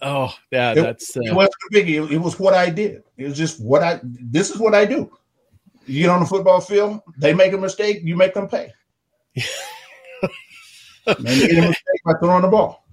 [0.00, 0.70] Oh, yeah.
[0.72, 2.04] It- That's It uh, wasn't a biggie.
[2.06, 3.02] It, it was what I did.
[3.16, 3.98] It was just what I.
[4.04, 5.10] This is what I do.
[5.86, 7.00] You get on the football field.
[7.18, 8.02] They make a mistake.
[8.04, 8.72] You make them pay.
[11.06, 12.84] They made a mistake by throwing the ball.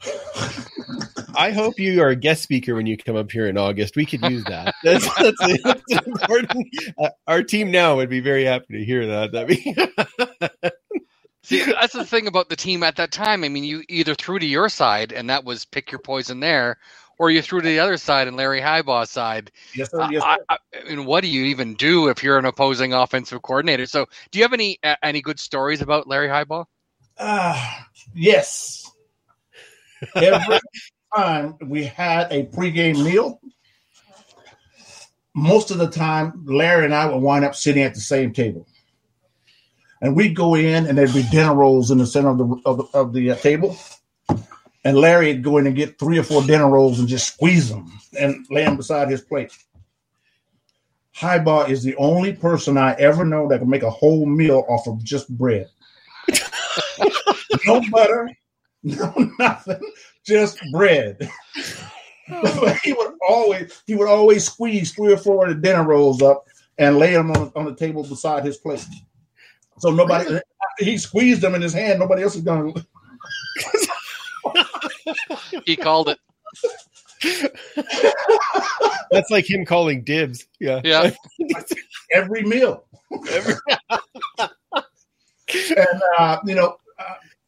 [1.36, 3.96] I hope you are a guest speaker when you come up here in August.
[3.96, 4.76] We could use that.
[4.84, 6.68] That's, that's, that's important.
[6.98, 9.32] Uh, our team now would be very happy to hear that.
[9.32, 10.70] That'd be
[11.44, 13.44] See, that's the thing about the team at that time.
[13.44, 16.78] I mean, you either threw to your side, and that was pick your poison there,
[17.20, 19.52] or you threw to the other side and Larry Highbaugh's side.
[19.76, 20.08] Yes, sir.
[20.10, 20.46] Yes, I, sir.
[20.50, 23.86] I I mean, what do you even do if you're an opposing offensive coordinator?
[23.86, 26.66] So, do you have any uh, any good stories about Larry Highbaugh?
[27.18, 28.92] Ah, yes.
[30.16, 30.60] Every
[31.16, 33.40] time we had a pregame meal,
[35.34, 38.68] most of the time, Larry and I would wind up sitting at the same table.
[40.02, 42.78] And we'd go in, and there'd be dinner rolls in the center of the of
[42.78, 43.78] the, of the uh, table.
[44.86, 47.70] And Larry would go in and get three or four dinner rolls and just squeeze
[47.70, 49.54] them and lay them beside his plate.
[51.16, 54.88] Highbaugh is the only person I ever know that can make a whole meal off
[54.88, 55.70] of just bread
[57.66, 58.30] no butter,
[58.84, 59.80] no nothing,
[60.26, 61.30] just bread.
[62.30, 66.22] But he would always he would always squeeze three or four of the dinner rolls
[66.22, 66.46] up
[66.78, 68.86] and lay them on, on the table beside his plate.
[69.80, 70.44] So nobody after
[70.86, 72.74] he squeezed them in his hand, nobody else is gonna
[75.66, 76.20] He called it.
[79.12, 80.46] that's like him calling dibs.
[80.60, 80.82] Yeah.
[80.84, 81.12] Yeah.
[82.12, 82.84] every meal.
[83.30, 83.56] Every-
[85.78, 86.78] And uh, you know,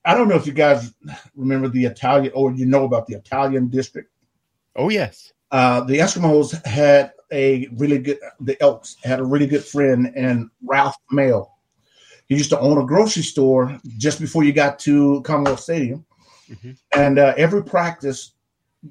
[0.05, 0.93] I don't know if you guys
[1.35, 4.11] remember the Italian or you know about the Italian district.
[4.75, 5.33] oh yes.
[5.51, 10.49] uh, the Eskimos had a really good, the Elks had a really good friend in
[10.63, 11.53] Ralph Mail.
[12.27, 16.05] He used to own a grocery store just before you got to Commonwealth Stadium.
[16.49, 16.77] Mhm.
[16.95, 18.33] And uh, every practice,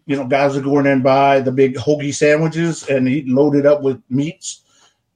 [0.06, 3.66] you know, guys would going in and buy the big hoagie sandwiches and he loaded
[3.66, 4.62] up with meats.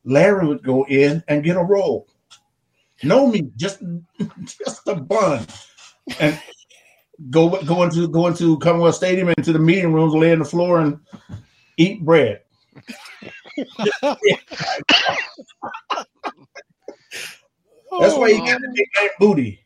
[0.04, 2.06] Larry would go in and get a roll.
[3.02, 3.82] No meat, just
[4.44, 5.46] just a bun.
[6.20, 6.40] And
[7.30, 10.80] go go into go into Commonwealth Stadium into the meeting rooms, lay on the floor
[10.80, 10.98] and
[11.76, 12.42] eat bread.
[17.90, 19.64] That's why he got the nickname Booty.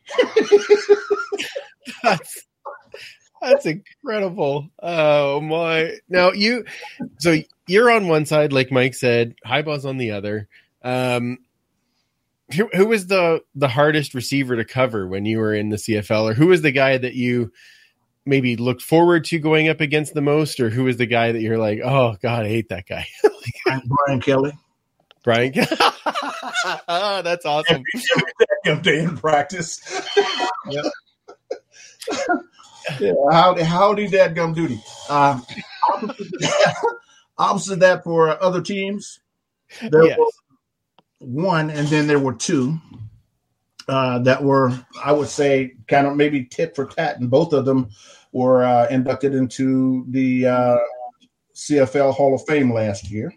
[2.03, 2.45] That's,
[3.41, 4.69] that's incredible.
[4.81, 5.97] Oh my!
[6.07, 6.63] Now you,
[7.19, 9.35] so you're on one side, like Mike said.
[9.43, 10.47] Highbaugh's on the other.
[10.81, 11.39] Um,
[12.55, 16.31] who, who was the the hardest receiver to cover when you were in the CFL,
[16.31, 17.51] or who was the guy that you
[18.25, 21.41] maybe looked forward to going up against the most, or who was the guy that
[21.41, 23.07] you're like, oh god, I hate that guy,
[24.05, 24.53] Brian Kelly.
[25.23, 25.53] Brian?
[26.87, 27.81] oh, that's awesome.
[28.65, 29.79] Every day in practice.
[30.69, 30.85] Yep.
[32.99, 34.81] yeah, howdy, howdy, dad gum duty.
[35.09, 35.45] Um,
[37.37, 39.19] opposite that for other teams,
[39.89, 40.17] there Yes.
[40.17, 40.33] was
[41.23, 42.77] one, and then there were two
[43.87, 44.71] uh, that were,
[45.03, 47.89] I would say, kind of maybe tit for tat, and both of them
[48.31, 50.77] were uh, inducted into the uh,
[51.55, 53.33] CFL Hall of Fame last year,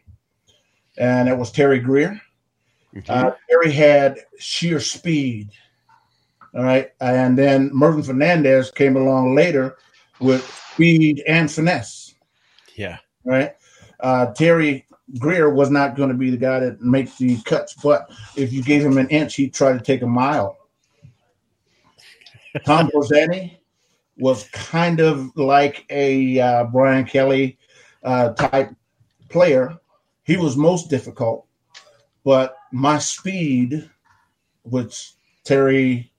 [0.98, 2.20] and it was Terry Greer
[2.96, 3.10] Mhm.
[3.10, 5.50] Uh, Terry had sheer speed.
[6.54, 6.90] All right.
[7.00, 9.76] And then Mervyn Fernandez came along later
[10.20, 12.14] with speed and finesse.
[12.74, 12.98] yeah.
[13.24, 13.54] Right.
[14.00, 14.86] Uh, Terry
[15.18, 18.62] Greer was not going to be the guy that makes the cuts, but if you
[18.62, 20.58] gave him an inch, he'd try to take a mile.
[22.64, 23.58] Tom Forzani
[24.18, 27.58] was kind of like a uh, Brian Kelly
[28.02, 28.74] uh, type
[29.28, 29.78] player.
[30.24, 31.46] He was most difficult,
[32.24, 33.88] but my speed,
[34.62, 35.12] which
[35.44, 36.10] Terry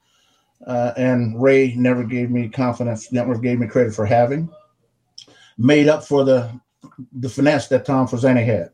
[0.66, 4.50] uh, and Ray never gave me confidence, never gave me credit for having,
[5.58, 6.50] made up for the
[7.14, 8.72] the finesse that Tom Forzani had.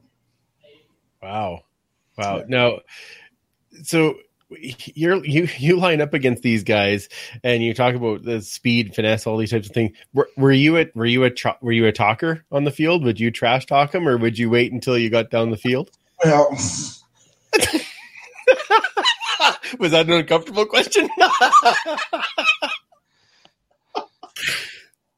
[1.24, 1.62] Wow.
[2.18, 2.44] Wow.
[2.48, 2.80] Now,
[3.84, 4.16] so
[4.60, 7.10] you're you you line up against these guys
[7.44, 9.96] and you talk about the speed, finesse, all these types of things.
[10.14, 13.04] Were, were you a were you a tra- were you a talker on the field?
[13.04, 15.92] Would you trash talk them, or would you wait until you got down the field?
[16.26, 16.56] Well,
[19.80, 21.10] Was that an uncomfortable question?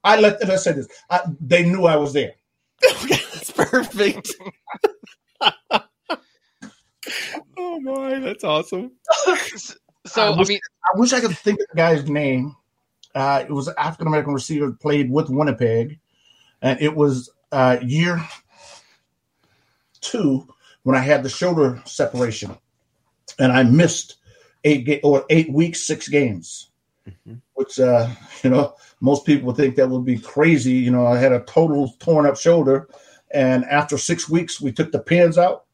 [0.03, 2.33] I let let's say this: I, they knew I was there.
[3.03, 4.33] okay, that's perfect.
[7.57, 8.91] oh my, that's awesome.
[10.07, 12.55] So I I was- mean, I wish I could think of the guy's name.
[13.15, 15.97] Uh, it was an African American receiver played with Winnipeg,
[16.61, 18.21] and it was uh, year
[20.01, 20.47] two
[20.83, 22.55] when I had the shoulder separation,
[23.39, 24.17] and I missed
[24.63, 26.69] eight ga- or eight weeks, six games,
[27.07, 27.41] Mhm.
[27.55, 28.07] which uh,
[28.43, 30.73] you know most people think that would be crazy.
[30.73, 32.89] You know, I had a total torn up shoulder,
[33.31, 35.64] and after six weeks, we took the pins out.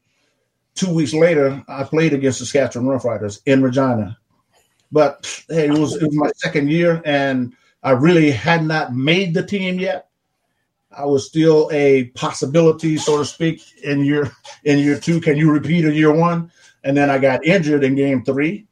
[0.76, 4.18] Two weeks later, I played against the Saskatchewan Roughriders in Regina.
[4.92, 7.54] But hey, it was it was my second year, and
[7.84, 10.10] I really had not made the team yet.
[10.96, 14.32] I was still a possibility, so to speak, in year
[14.66, 15.22] in year two.
[15.22, 16.52] Can you repeat in year one?
[16.84, 18.68] And then I got injured in game three.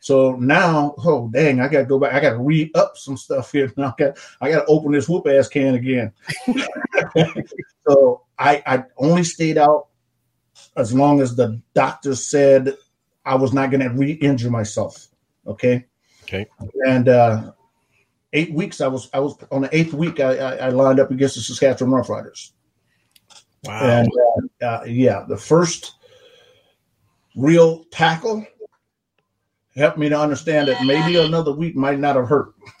[0.00, 2.14] So now, oh dang, I got to go back.
[2.14, 3.70] I got to re up some stuff here.
[3.76, 6.12] Now I got I got to open this whoop ass can again.
[7.86, 9.88] so I I only stayed out
[10.76, 12.76] as long as the doctor said
[13.24, 15.08] I was not going to re-injure myself.
[15.46, 15.84] Okay.
[16.24, 16.46] Okay.
[16.86, 17.52] And uh,
[18.32, 20.20] eight weeks, I was I was on the eighth week.
[20.20, 22.52] I, I, I lined up against the Saskatchewan Roughriders,
[23.64, 23.80] Wow.
[23.82, 24.08] and
[24.62, 25.94] uh, uh, yeah, the first
[27.36, 28.46] real tackle
[29.74, 32.54] helped me to understand that maybe another week might not have hurt.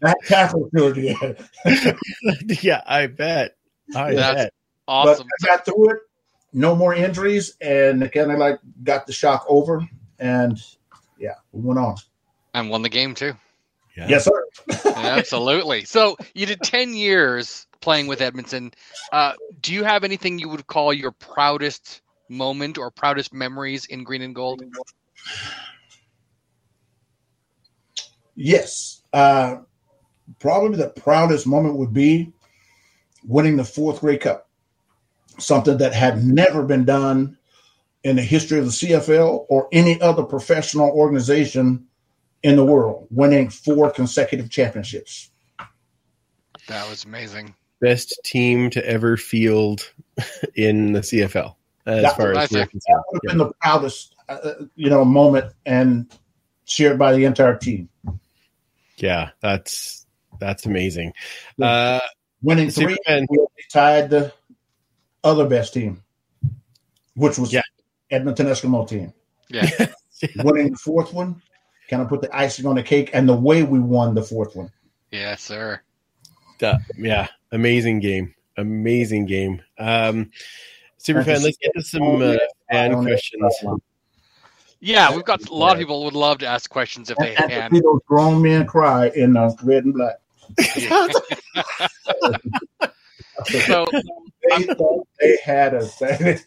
[0.00, 1.16] that tackle sure did.
[2.62, 3.56] yeah, I bet.
[3.94, 4.52] I That's- bet.
[4.88, 5.26] Awesome.
[5.40, 5.98] But I got through it.
[6.52, 9.86] No more injuries, and again, I like got the shock over,
[10.18, 10.58] and
[11.18, 11.96] yeah, we went on.
[12.54, 13.34] And won the game too.
[13.96, 14.08] Yeah.
[14.08, 14.46] Yes, sir.
[14.96, 15.84] Absolutely.
[15.84, 18.72] So you did 10 years playing with Edmonton.
[19.12, 24.04] Uh, do you have anything you would call your proudest moment or proudest memories in
[24.04, 24.62] green and gold?
[28.34, 29.02] Yes.
[29.12, 29.58] Uh,
[30.40, 32.32] probably the proudest moment would be
[33.24, 34.45] winning the fourth Grey Cup,
[35.38, 37.36] something that had never been done
[38.02, 41.86] in the history of the CFL or any other professional organization
[42.42, 45.30] in the world, winning four consecutive championships.
[46.68, 47.54] That was amazing.
[47.80, 49.90] Best team to ever field
[50.54, 52.70] in the CFL, as That's far what I as we're think.
[52.70, 53.02] concerned.
[53.12, 56.10] Would have been the proudest, uh, you know, moment and
[56.64, 57.88] shared by the entire team.
[58.98, 60.06] Yeah, that's
[60.38, 61.12] that's amazing.
[61.60, 62.00] Uh,
[62.42, 63.26] Winning three, Superman.
[63.30, 63.38] we
[63.72, 64.32] tied the
[65.26, 66.02] other best team,
[67.14, 67.62] which was Yeah.
[68.10, 69.12] Edmonton Eskimo team.
[69.50, 69.68] Yeah.
[70.36, 71.42] winning the fourth one
[71.90, 74.56] kind of put the icing on the cake and the way we won the fourth
[74.56, 74.70] one
[75.10, 75.80] yes, sir.
[76.96, 79.60] yeah, amazing game, amazing game.
[79.78, 80.30] Um,
[80.98, 82.36] Superfan, let's get to some uh,
[82.70, 83.54] fan questions.
[84.80, 87.44] Yeah, we've got a lot of people would love to ask questions if they and,
[87.44, 87.70] and can.
[87.72, 90.16] see those grown men cry in uh, red and black
[93.44, 93.86] So
[94.48, 96.38] they thought they had us they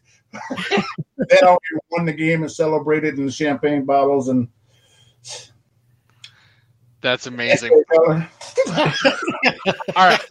[1.41, 1.59] already
[1.91, 4.47] won the game and celebrated in the champagne bottles and
[7.01, 7.71] that's amazing.
[7.97, 8.23] All
[9.95, 10.21] right.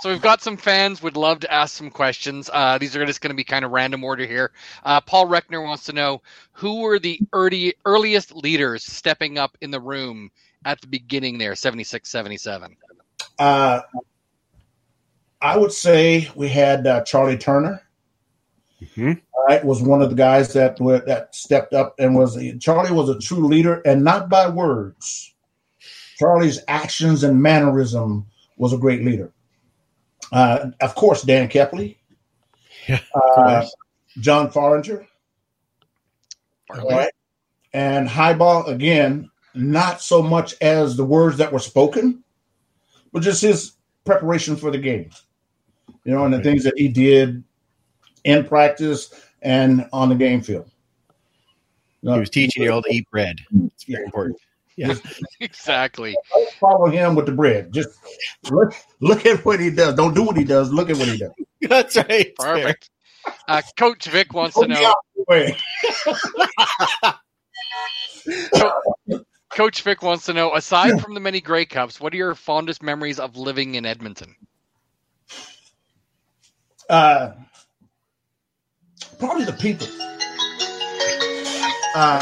[0.00, 2.50] So we've got some fans would love to ask some questions.
[2.52, 4.50] Uh, these are just going to be kind of random order here.
[4.84, 6.20] Uh, Paul Reckner wants to know
[6.52, 10.30] who were the early, earliest leaders stepping up in the room
[10.64, 12.76] at the beginning there, 76, 77.
[13.38, 13.80] uh,
[15.44, 17.80] i would say we had uh, charlie turner
[18.96, 19.20] Mhm.
[19.32, 22.92] all right, was one of the guys that were, that stepped up and was Charlie
[22.92, 25.32] was a true leader, and not by words.
[26.18, 28.26] Charlie's actions and mannerism
[28.58, 29.32] was a great leader.
[30.32, 31.96] Uh, of course, Dan Kepley.
[32.88, 33.64] Yeah, Uh,
[34.20, 35.06] John Farlinger.
[36.70, 37.12] All right.
[37.72, 42.22] And Highbaugh again, not so much as the words that were spoken,
[43.12, 43.72] but just his
[44.04, 45.08] preparation for the game.
[46.04, 47.42] You know, and the things that he did
[48.24, 50.70] in practice and on the game field.
[52.02, 53.36] He was teaching you all to eat bread.
[53.66, 54.36] It's very important.
[54.76, 54.94] Yeah,
[55.40, 56.16] exactly.
[56.58, 57.72] Follow him with the bread.
[57.72, 57.90] Just
[58.50, 59.94] look, look at what he does.
[59.94, 60.72] Don't do what he does.
[60.72, 61.30] Look at what he does.
[61.60, 62.34] That's right.
[62.34, 62.90] Perfect.
[63.46, 64.92] Uh, Coach Vic wants to know.
[69.50, 70.56] Coach Vic wants to know.
[70.56, 74.34] Aside from the many Grey Cups, what are your fondest memories of living in Edmonton?
[76.88, 77.32] Uh,
[79.18, 79.86] probably the people.
[81.96, 82.20] Uh,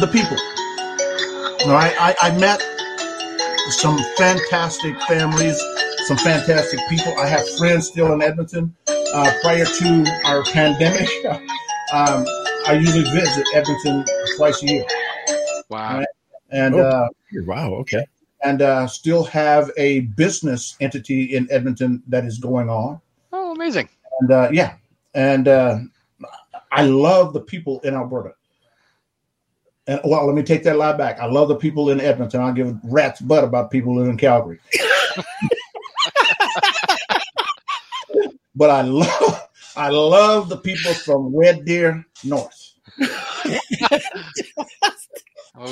[0.00, 0.36] the people.
[1.60, 2.60] You know, I, I, I met
[3.70, 5.60] some fantastic families,
[6.06, 7.14] some fantastic people.
[7.18, 8.74] I have friends still in Edmonton.
[8.88, 11.08] Uh, prior to our pandemic,
[11.92, 12.24] um,
[12.66, 14.04] I usually visit Edmonton
[14.36, 14.84] twice a year.
[15.68, 15.98] Wow.
[15.98, 16.06] Right?
[16.50, 16.80] And Oh.
[16.80, 17.08] uh,
[17.46, 17.74] Wow.
[17.74, 18.04] Okay.
[18.44, 23.00] and uh, still have a business entity in Edmonton that is going on.
[23.52, 23.86] Oh, amazing.
[24.20, 24.76] And uh, yeah,
[25.12, 25.78] and uh,
[26.70, 28.32] I love the people in Alberta.
[29.86, 31.20] And well, let me take that lie back.
[31.20, 32.40] I love the people in Edmonton.
[32.40, 34.58] I'll give a rat's butt about people in Calgary.
[38.54, 42.72] but I love I love the people from Red Deer North.
[42.98, 43.10] Well,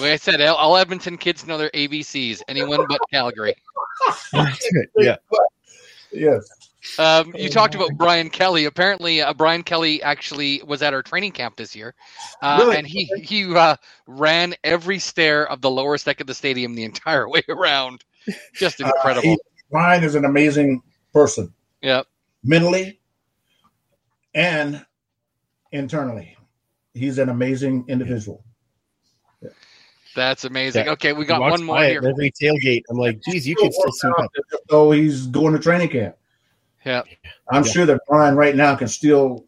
[0.01, 2.43] like I said, all- all Edmonton kids know their ABCs.
[2.47, 3.55] Anyone but Calgary.
[4.33, 4.89] That's good.
[4.99, 5.17] Yeah.
[6.13, 6.70] Yes.
[6.99, 8.65] Um, you talked about Brian Kelly.
[8.65, 11.95] Apparently, uh, Brian Kelly actually was at our training camp this year,
[12.43, 12.77] uh, Really?
[12.77, 13.77] and he he uh,
[14.07, 18.05] ran every stair of the lower deck of the stadium the entire way around.
[18.55, 19.19] Just incredible.
[19.33, 19.39] Uh, he-
[19.73, 21.53] Ryan is an amazing person.
[21.83, 22.07] Yep.
[22.43, 23.01] mentally
[24.35, 24.85] and
[25.73, 26.37] internally.
[26.95, 28.45] He's an amazing individual.
[30.15, 30.87] That's amazing.
[30.87, 30.93] Yeah.
[30.93, 32.03] Okay, we got one more by here.
[32.05, 32.83] Every tailgate.
[32.91, 34.31] I'm like, geez, you could still suit up.
[34.69, 36.17] So he's going to training camp.
[36.85, 37.03] Yeah.
[37.51, 37.71] I'm Yeah.
[37.71, 39.45] sure that Brian right now can still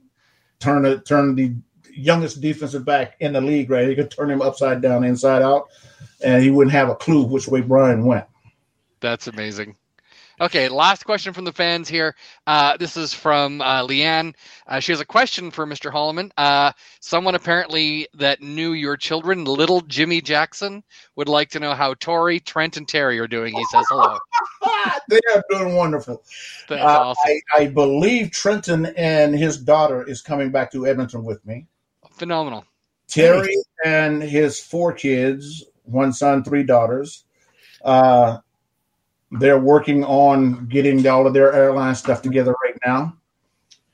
[0.60, 1.54] turn it, turn the
[1.94, 3.70] youngest defensive back in the league.
[3.70, 5.68] Right, he could turn him upside down, inside out,
[6.22, 8.26] and he wouldn't have a clue which way Brian went.
[9.00, 9.76] That's amazing.
[10.40, 12.14] Okay, last question from the fans here.
[12.46, 14.34] Uh, this is from uh, Leanne.
[14.66, 15.92] Uh, she has a question for Mr.
[15.92, 16.30] Hollimon.
[16.36, 20.82] Uh, someone apparently that knew your children, little Jimmy Jackson,
[21.16, 23.54] would like to know how Tori, Trent, and Terry are doing.
[23.54, 24.18] He says hello.
[25.08, 26.22] they are doing wonderful.
[26.68, 27.32] That's Uh, awesome.
[27.54, 31.66] I, I believe Trenton and his daughter is coming back to Edmonton with me.
[32.10, 32.64] Phenomenal.
[33.06, 33.54] Terry
[33.84, 37.24] and his four kids, one son, three daughters.
[37.84, 38.38] Uh,
[39.32, 43.16] they're working on getting all of their airline stuff together right now.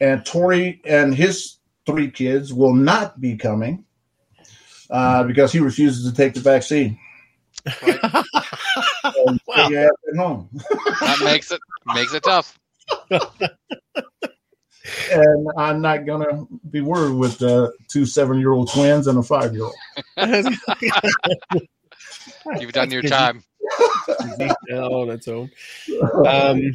[0.01, 3.85] And Tori and his three kids will not be coming
[4.91, 6.99] uh, because he refuses to take the vaccine.
[7.81, 7.99] So
[9.15, 9.67] Wow.
[9.67, 10.49] stay at home.
[11.01, 11.61] That makes it
[11.95, 12.59] makes it tough.
[15.13, 19.19] And I'm not going to be worried with uh, two seven year old twins and
[19.19, 19.75] a five year old.
[22.61, 23.43] You've done your time.
[24.73, 25.51] Oh, that's home.
[26.27, 26.73] Um,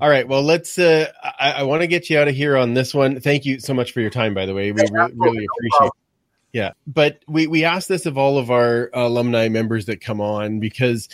[0.00, 0.26] all right.
[0.26, 0.78] Well, let's.
[0.78, 3.20] Uh, I, I want to get you out of here on this one.
[3.20, 4.72] Thank you so much for your time, by the way.
[4.72, 5.92] We re- really appreciate.
[6.52, 10.60] Yeah, but we we asked this of all of our alumni members that come on
[10.60, 11.08] because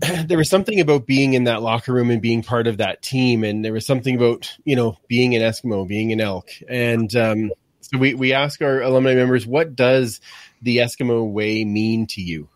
[0.26, 3.42] there was something about being in that locker room and being part of that team,
[3.42, 7.50] and there was something about you know being an Eskimo, being an elk, and um,
[7.80, 10.20] so we we ask our alumni members, what does
[10.62, 12.48] the Eskimo way mean to you?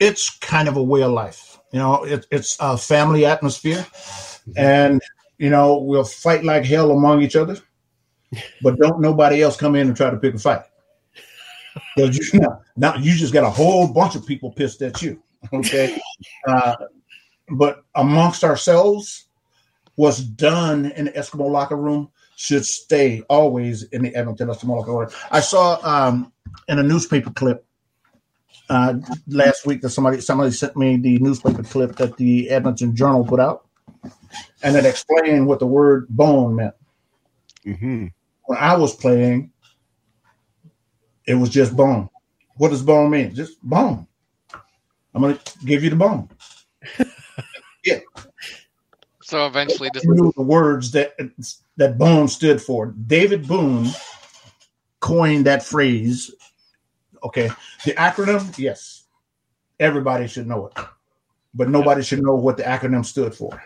[0.00, 1.58] It's kind of a way of life.
[1.72, 3.86] You know, it, it's a family atmosphere,
[4.56, 5.00] and
[5.38, 7.58] you know we'll fight like hell among each other,
[8.62, 10.62] but don't nobody else come in and try to pick a fight.
[11.94, 15.22] Because you now, now you just got a whole bunch of people pissed at you.
[15.52, 16.00] Okay,
[16.48, 16.74] uh,
[17.50, 19.26] but amongst ourselves,
[19.96, 24.92] what's done in the Eskimo locker room should stay always in the Edmonton Eskimo locker
[24.92, 25.10] room.
[25.30, 26.32] I saw um,
[26.68, 27.65] in a newspaper clip
[28.68, 28.94] uh,
[29.28, 33.40] last week that somebody somebody sent me the newspaper clip that the Edmonton Journal put
[33.40, 33.66] out,
[34.62, 36.74] and it explained what the word bone meant.
[37.64, 38.06] Mm-hmm.
[38.44, 39.50] When I was playing,
[41.26, 42.08] it was just bone.
[42.56, 43.34] What does bone mean?
[43.34, 44.06] Just bone.
[45.14, 46.28] I'm going to give you the bone.
[47.86, 48.00] Yeah.
[49.22, 51.14] So eventually, I just knew the words that
[51.76, 52.86] that bone stood for.
[53.06, 53.88] David Boone
[55.00, 56.34] coined that phrase.
[57.22, 57.50] Okay,
[57.84, 59.04] the acronym, yes,
[59.80, 60.84] everybody should know it,
[61.54, 63.62] but nobody should know what the acronym stood for.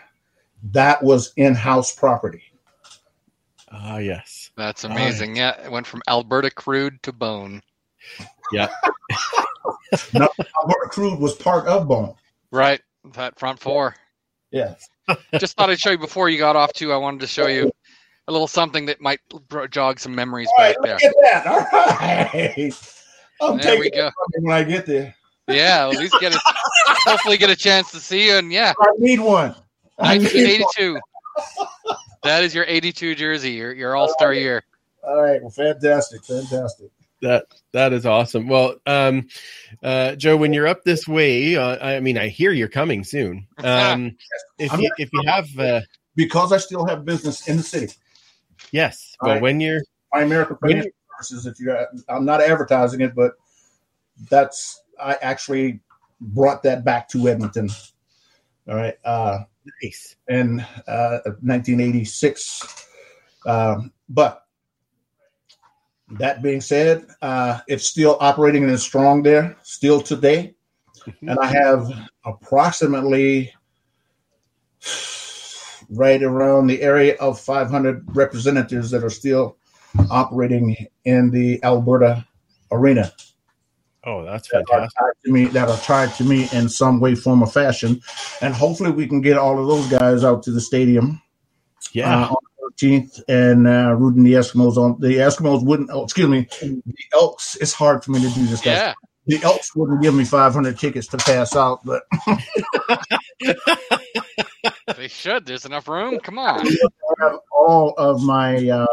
[0.71, 2.43] That was in-house property.
[3.71, 4.51] Ah, yes.
[4.57, 5.35] That's amazing.
[5.35, 7.61] Yeah, it went from Alberta crude to bone.
[8.51, 8.69] Yeah.
[10.13, 10.29] no,
[10.61, 12.15] Alberta Crude was part of Bone.
[12.51, 12.81] Right.
[13.13, 13.95] That front four.
[14.51, 14.89] Yes.
[15.39, 16.91] Just thought I'd show you before you got off too.
[16.91, 17.71] I wanted to show you
[18.27, 19.19] a little something that might
[19.69, 21.09] jog some memories All back right, there.
[21.09, 21.47] at that.
[21.47, 23.00] All right.
[23.41, 24.07] I'm There we go.
[24.07, 25.15] it when I get there.
[25.47, 26.39] Yeah, at least get a,
[27.05, 28.35] hopefully get a chance to see you.
[28.35, 29.55] And yeah, I need one.
[29.99, 30.61] I need one.
[30.77, 30.99] 1982.
[32.23, 34.63] That is your 82 jersey, your your All Star year.
[35.03, 35.41] All right.
[35.41, 36.23] Well, fantastic.
[36.23, 36.91] Fantastic.
[37.23, 38.47] That that is awesome.
[38.47, 39.27] Well, um,
[39.81, 43.47] uh, Joe, when you're up this way, uh, I mean, I hear you're coming soon.
[43.63, 44.17] Um,
[44.59, 45.81] if I'm you if you have, uh,
[46.15, 47.91] Because I still have business in the city.
[48.71, 49.41] yes, well, Right.
[49.41, 49.81] when you're
[50.13, 50.91] My American When-
[51.29, 51.75] Financial if you
[52.09, 53.33] I'm not advertising it, but
[54.29, 55.79] that's I actually
[56.19, 57.69] brought that back to Edmonton.
[58.67, 58.95] All right.
[59.03, 59.39] Uh
[59.83, 62.87] nice, in uh, 1986.
[63.45, 64.45] Um, but
[66.11, 70.55] that being said, uh, it's still operating and strong there, still today.
[71.21, 71.89] And I have
[72.25, 73.51] approximately
[75.89, 79.57] right around the area of 500 representatives that are still
[80.09, 80.75] operating
[81.05, 82.25] in the Alberta
[82.71, 83.11] arena
[84.05, 84.97] oh, that's that are fantastic.
[84.99, 88.01] tied to me that are tied to me in some way, form, or fashion.
[88.41, 91.21] And hopefully we can get all of those guys out to the stadium
[91.93, 92.35] Yeah, uh, on
[92.79, 94.99] the 13th and uh, rooting the Eskimos on.
[94.99, 96.81] The Eskimos wouldn't, oh, excuse me, the
[97.13, 97.55] Elks.
[97.57, 98.61] It's hard for me to do this.
[98.61, 98.77] guys.
[98.77, 98.93] Yeah,
[99.27, 102.03] The Elks wouldn't give me 500 tickets to pass out, but
[104.95, 105.45] they should.
[105.45, 106.19] There's enough room.
[106.19, 106.67] Come on.
[106.67, 106.73] I
[107.21, 108.87] have all of my uh,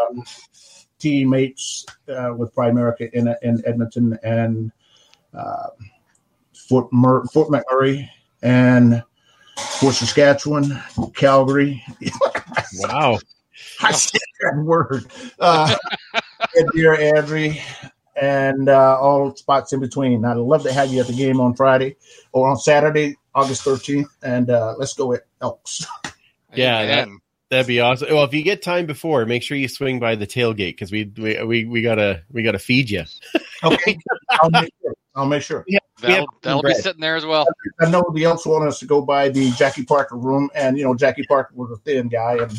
[0.99, 4.73] teammates uh, with Primerica in, in Edmonton and
[5.35, 5.69] uh,
[6.69, 8.09] Fort, Mur- Fort McMurray
[8.43, 9.03] and
[9.81, 10.81] Fort Saskatchewan,
[11.15, 11.83] Calgary.
[12.75, 13.19] wow,
[13.81, 15.05] I said that word.
[15.39, 15.75] Uh,
[16.57, 17.61] Ed Deer, Airdrie,
[18.21, 20.25] and uh, all spots in between.
[20.25, 21.97] I'd love to have you at the game on Friday
[22.33, 24.09] or on Saturday, August 13th.
[24.23, 25.87] And uh, let's go with Elks.
[26.55, 27.19] Yeah, that- Amen.
[27.51, 28.09] That'd be awesome.
[28.15, 31.11] Well, if you get time before, make sure you swing by the tailgate because we,
[31.17, 33.05] we we we gotta we gotta feed you.
[33.65, 33.99] Okay.
[34.31, 34.95] I'll make sure.
[35.15, 35.65] I'll make sure.
[35.67, 37.47] We that'll, that'll be sitting there as well.
[37.81, 40.85] I know the Elks want us to go by the Jackie Parker room, and you
[40.85, 42.53] know Jackie Parker was a thin guy, and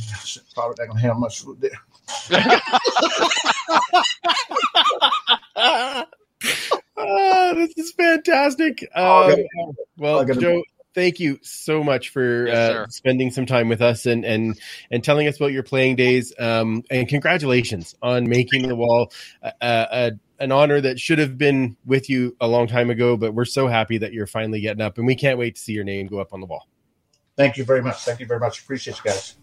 [0.54, 1.72] probably not gonna have much food there.
[7.02, 8.88] Ah, this is fantastic.
[8.96, 10.64] Oh, Um, well, I gotta- Joe,
[10.94, 14.60] thank you so much for Yes, uh, spending some time with us and and
[14.92, 16.34] and telling us about your playing days.
[16.40, 19.12] Um, and congratulations on making the wall
[19.44, 23.18] uh, uh, an honor that should have been with you a long time ago.
[23.18, 25.74] But we're so happy that you're finally getting up, and we can't wait to see
[25.74, 26.68] your name go up on the wall.
[27.38, 28.04] Thank you very much.
[28.04, 28.62] Thank you very much.
[28.62, 29.36] Appreciate you guys.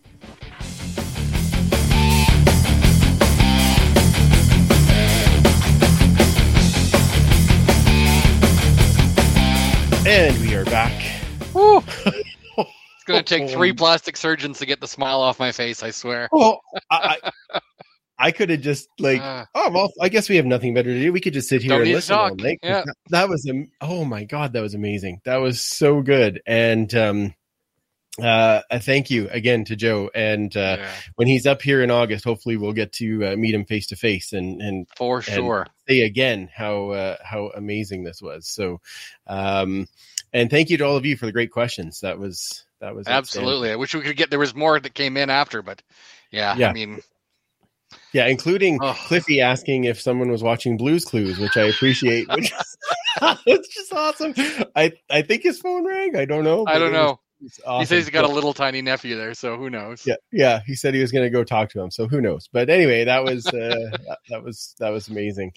[10.08, 11.05] And we are back.
[11.56, 15.90] It's going to take three plastic surgeons to get the smile off my face, I
[15.90, 16.28] swear.
[16.32, 17.18] Well, I,
[17.52, 17.60] I,
[18.18, 21.00] I could have just like, Uh, oh well, I guess we have nothing better to
[21.00, 21.12] do.
[21.12, 22.16] We could just sit here and listen.
[22.16, 22.60] all night.
[22.62, 22.82] Yeah.
[22.84, 25.20] That, that was am- oh my god, that was amazing.
[25.24, 26.40] That was so good.
[26.46, 27.34] And um,
[28.20, 30.10] uh, uh, thank you again to Joe.
[30.14, 33.54] And uh, yeah, when he's up here in August, hopefully we'll get to uh, meet
[33.54, 35.66] him face to face and and for sure.
[35.88, 38.48] say again how uh, how amazing this was.
[38.48, 38.80] So,
[39.26, 39.86] um,
[40.36, 42.00] and thank you to all of you for the great questions.
[42.00, 43.06] That was that was.
[43.08, 43.70] Absolutely.
[43.70, 45.82] I wish we could get, there was more that came in after, but
[46.30, 46.68] yeah, Yeah.
[46.70, 47.00] I mean,
[48.12, 48.92] Yeah, including Oh.
[49.06, 52.28] Cliffy asking if someone was watching Blues Clues, which I appreciate.
[52.28, 52.52] Which
[53.46, 54.34] it's just awesome.
[54.74, 56.16] I I think his phone rang.
[56.16, 56.64] I don't know.
[56.66, 57.18] I don't know.
[57.40, 57.80] was- awesome.
[57.80, 60.06] He says he's got a little tiny nephew there, so who knows?
[60.06, 60.60] yeah, yeah.
[60.66, 61.90] He said he was going to go talk to him.
[61.90, 62.48] So who knows?
[62.52, 63.52] But anyway, that was uh,
[64.06, 65.52] that, that was that was amazing.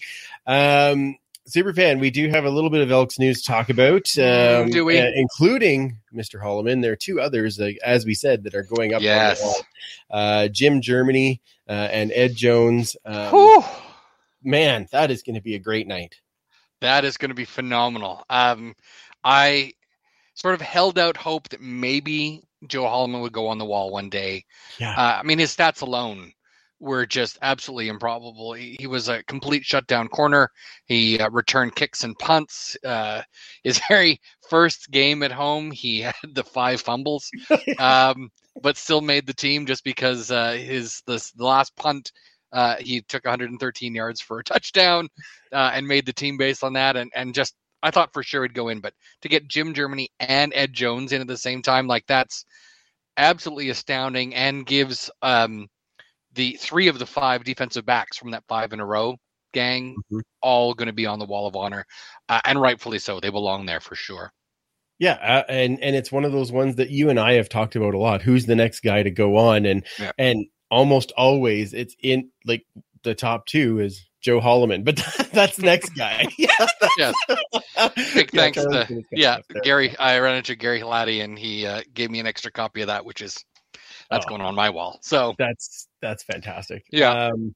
[0.46, 1.16] Um,
[1.46, 4.06] super fan, we do have a little bit of Elks news to talk about.
[4.18, 4.98] Um, Mm, do we?
[5.00, 6.40] uh, including Mr.
[6.42, 6.82] Hollimon.
[6.82, 8.98] There are two others, like, as we said, that are going up.
[8.98, 9.42] on the Yes.
[9.42, 9.56] wall.
[10.10, 12.96] Uh, Jim Germany uh, and Ed Jones.
[13.04, 13.62] Um,
[14.42, 16.16] man, that is going to be a great night.
[16.80, 18.24] That is going to be phenomenal.
[18.30, 18.74] Um,
[19.24, 19.74] I
[20.34, 24.08] sort of held out hope that maybe Joe Hollimon would go on the wall one
[24.08, 24.44] day.
[24.78, 24.92] Yeah.
[24.92, 26.32] Uh, I mean, his stats alone
[26.80, 28.54] were just absolutely improbable.
[28.54, 30.50] He, he was a complete shutdown corner.
[30.86, 32.76] He uh, returned kicks and punts.
[32.84, 33.22] Uh,
[33.62, 37.30] his very first game at home, he had the five fumbles,
[37.78, 38.30] um,
[38.62, 42.10] but still made the team just because uh, his the, the last punt.
[42.52, 45.08] Uh, he took 113 yards for a touchdown
[45.52, 46.96] uh, and made the team based on that.
[46.96, 50.10] And, and just, I thought for sure he'd go in, but to get Jim Germany
[50.18, 52.44] and Ed Jones in at the same time, like that's
[53.16, 55.68] absolutely astounding and gives um,
[56.34, 59.16] the three of the five defensive backs from that five in a row
[59.52, 60.20] gang Mhm.
[60.42, 61.84] all going to be on the wall of honor,
[62.28, 63.18] uh, and rightfully so.
[63.18, 64.32] They belong there for sure.
[65.00, 67.74] Yeah, uh, and and it's one of those ones that you and I have talked
[67.74, 68.22] about a lot.
[68.22, 69.66] Who's the next guy to go on?
[69.66, 70.12] And Yeah.
[70.18, 72.64] and almost always it's in like
[73.02, 74.96] the top two is Joe Hollimon, but
[75.32, 76.26] that's next guy.
[76.38, 77.12] yeah.
[78.14, 79.38] Big thanks Charlie's to yeah.
[79.62, 79.96] Gary.
[79.98, 83.04] I ran into Gary Laddie, and he uh, gave me an extra copy of that,
[83.04, 83.42] which is
[84.10, 84.28] that's Oh.
[84.30, 84.98] going on my wall.
[85.02, 86.84] So That's that's fantastic.
[86.90, 87.26] Yeah.
[87.26, 87.54] um,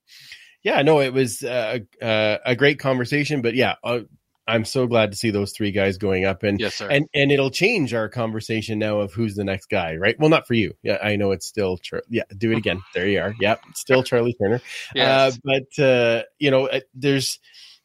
[0.62, 0.82] yeah.
[0.82, 4.00] No, it was uh, uh, a great conversation, but yeah, uh,
[4.46, 6.60] I'm so glad to see those three guys going up and.
[6.60, 6.88] yes, sir.
[6.90, 10.18] And and it'll change our conversation now of who's the next guy, right?
[10.18, 10.74] Well, not for you.
[10.82, 11.78] Yeah, I know it's still.
[11.78, 12.82] Char- yeah, do it again.
[12.94, 13.34] There you are.
[13.40, 14.60] Yep, still Charlie Turner.
[14.94, 15.34] yes.
[15.34, 17.38] Uh, but uh, you know, uh, there's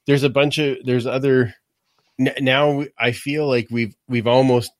[0.05, 1.55] there's a bunch of there's other
[2.17, 2.84] now.
[2.99, 4.72] I feel like we've we've almost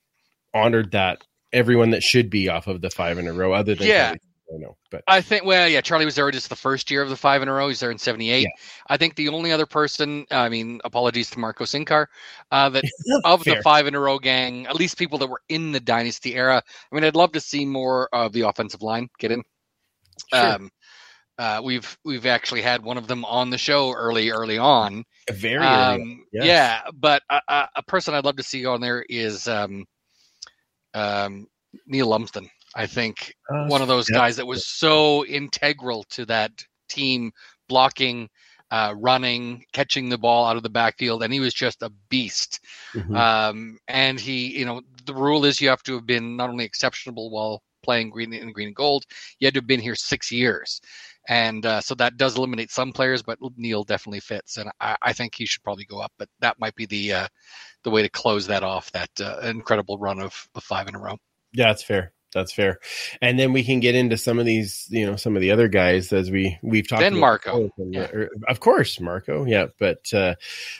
[0.54, 1.24] honored that
[1.54, 4.04] everyone that should be off of the five in a row, other than Yeah.
[4.10, 4.20] Charlie,
[4.52, 7.10] I know, but I think, well, yeah, Charlie was there just the first year of
[7.10, 7.68] the five in a row.
[7.68, 8.42] He's there in 78.
[8.42, 8.48] Yeah.
[8.88, 12.08] I think the only other person, I mean, apologies to Marco Sinkar,
[12.52, 12.84] uh, that
[13.26, 13.58] of Fair.
[13.58, 16.64] the five in a row gang, at least people that were in the dynasty era.
[16.92, 19.44] I mean, I'd love to see more of the offensive line get in.
[20.34, 20.54] Sure.
[20.54, 20.72] Um,
[21.38, 25.06] uh, we've we've actually had one of them on the show early early on.
[25.32, 25.66] very early.
[25.68, 26.46] Um, yes.
[26.46, 29.86] Yeah, but a, a, a person I'd love to see on there is um,
[30.94, 31.48] um,
[31.86, 32.50] Neil Lumsden.
[32.76, 34.18] I think Uh, one of those yeah.
[34.18, 36.52] guys that was so integral to that
[36.88, 37.32] team,
[37.68, 38.30] blocking,
[38.72, 42.60] uh, running, catching the ball out of the backfield, and he was just a beast.
[42.94, 43.16] Mhm.
[43.16, 46.66] Um, and he, you know, the rule is you have to have been not only
[46.66, 49.06] exceptional while playing green and green and gold,
[49.40, 50.82] you had to have been here six years.
[51.28, 55.14] And uh, so that does eliminate some players, but Neil definitely fits, and I, I
[55.14, 56.12] think he should probably go up.
[56.18, 57.28] But that might be the uh,
[57.84, 58.92] the way to close that off.
[58.92, 61.18] That uh, incredible run of, of five in a row.
[61.54, 62.14] Yeah, that's fair.
[62.34, 62.80] That's fair.
[63.22, 65.68] And then we can get into some of these, you know, some of the other
[65.68, 67.02] guys as we we've talked.
[67.02, 67.72] Then Marco.
[67.78, 68.02] Yeah.
[68.12, 69.46] or- of course, Marco.
[69.46, 70.36] Yeah, but uh,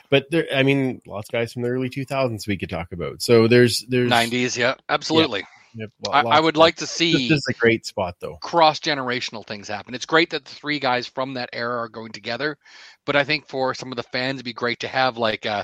[0.10, 3.24] but there, I mean, lots of guys from the early 2000s we could talk about.
[3.24, 5.44] So there's there's Nineties, yeah, absolutely.
[5.76, 7.28] Yep, lo- I, I would like to see.
[7.30, 8.38] This is a great spot though.
[8.42, 9.94] cross generational things happen.
[9.94, 12.58] It's great that the three guys from that era are going together,
[13.06, 15.64] but I think for some of the fans, it'd be great to have like uh,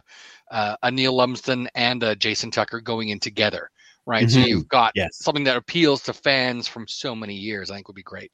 [0.52, 3.70] uh, a, a, a Neil Lumsden and a Jason Tucker going in together,
[4.06, 4.30] right?
[4.30, 4.48] So Mhm.
[4.50, 5.18] you've got Yes.
[5.22, 7.72] something that appeals to fans from so many years.
[7.72, 8.32] I think would be great.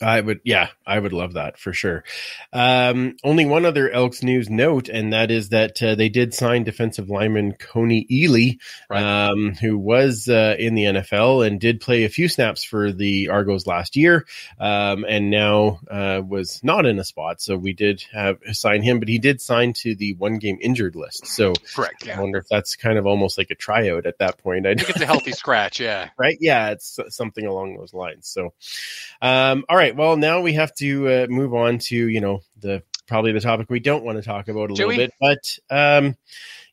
[0.00, 2.04] I would, yeah, I would love that for sure.
[2.52, 6.64] Um, only one other Elks news note, and that is that uh, they did sign
[6.64, 9.02] defensive lineman Kony Ealy, Right.
[9.02, 13.28] um, who was uh, in the NFL and did play a few snaps for the
[13.28, 14.24] Argos last year,
[14.60, 17.40] um, and now uh, was not in a spot.
[17.40, 20.94] So we did have sign him, but he did sign to the one game injured
[20.96, 21.26] list.
[21.26, 22.08] So Correct.
[22.08, 24.66] I wonder if that's kind of almost like a tryout at that point.
[24.66, 25.80] I I think it's a healthy scratch.
[25.80, 26.10] Yeah.
[26.16, 26.36] right?
[26.40, 28.28] Yeah, it's something along those lines.
[28.28, 28.52] So,
[29.20, 29.87] um, all right.
[29.96, 33.70] Well, now we have to uh, move on to you know the probably the topic
[33.70, 34.96] we don't want to talk about a Do little we?
[34.96, 36.16] bit, but um,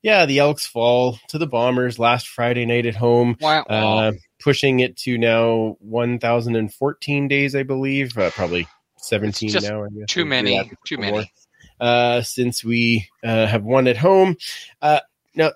[0.02, 3.64] yeah, the Elks fall to the Bombers last Friday night at home, Wow.
[3.64, 8.18] uh, pushing it to now one thousand and fourteen days, I believe.
[8.18, 9.84] Uh, probably seventeen just now.
[9.84, 10.08] I guess.
[10.10, 10.60] too many.
[10.86, 11.32] Too many.
[11.80, 14.38] uh, since we uh, have won at home.
[14.82, 15.00] Uh,
[15.36, 15.52] now,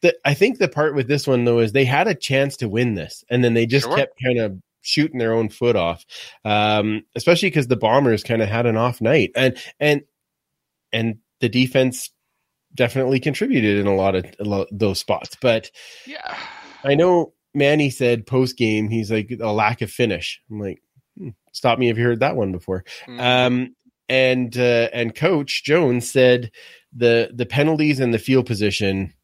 [0.00, 2.68] the, I think the part with this one though is they had a chance to
[2.68, 3.96] win this, and then they just Sure.
[3.96, 6.04] kept kind of shooting their own foot off,
[6.44, 10.02] um, especially because the Bombers kind of had an off night, and and
[10.92, 12.10] and the defense
[12.74, 15.36] definitely contributed in a lot of a lot those spots.
[15.40, 15.70] But
[16.06, 16.36] Yeah.
[16.84, 20.40] I know Manny said post game he's like a lack of finish.
[20.50, 20.82] I'm like,
[21.16, 22.84] hmm, stop me if you heard that one before.
[23.06, 23.20] Mhm.
[23.20, 23.76] Um,
[24.08, 26.50] and uh, and Coach Jones said
[26.92, 29.14] the the penalties and the field position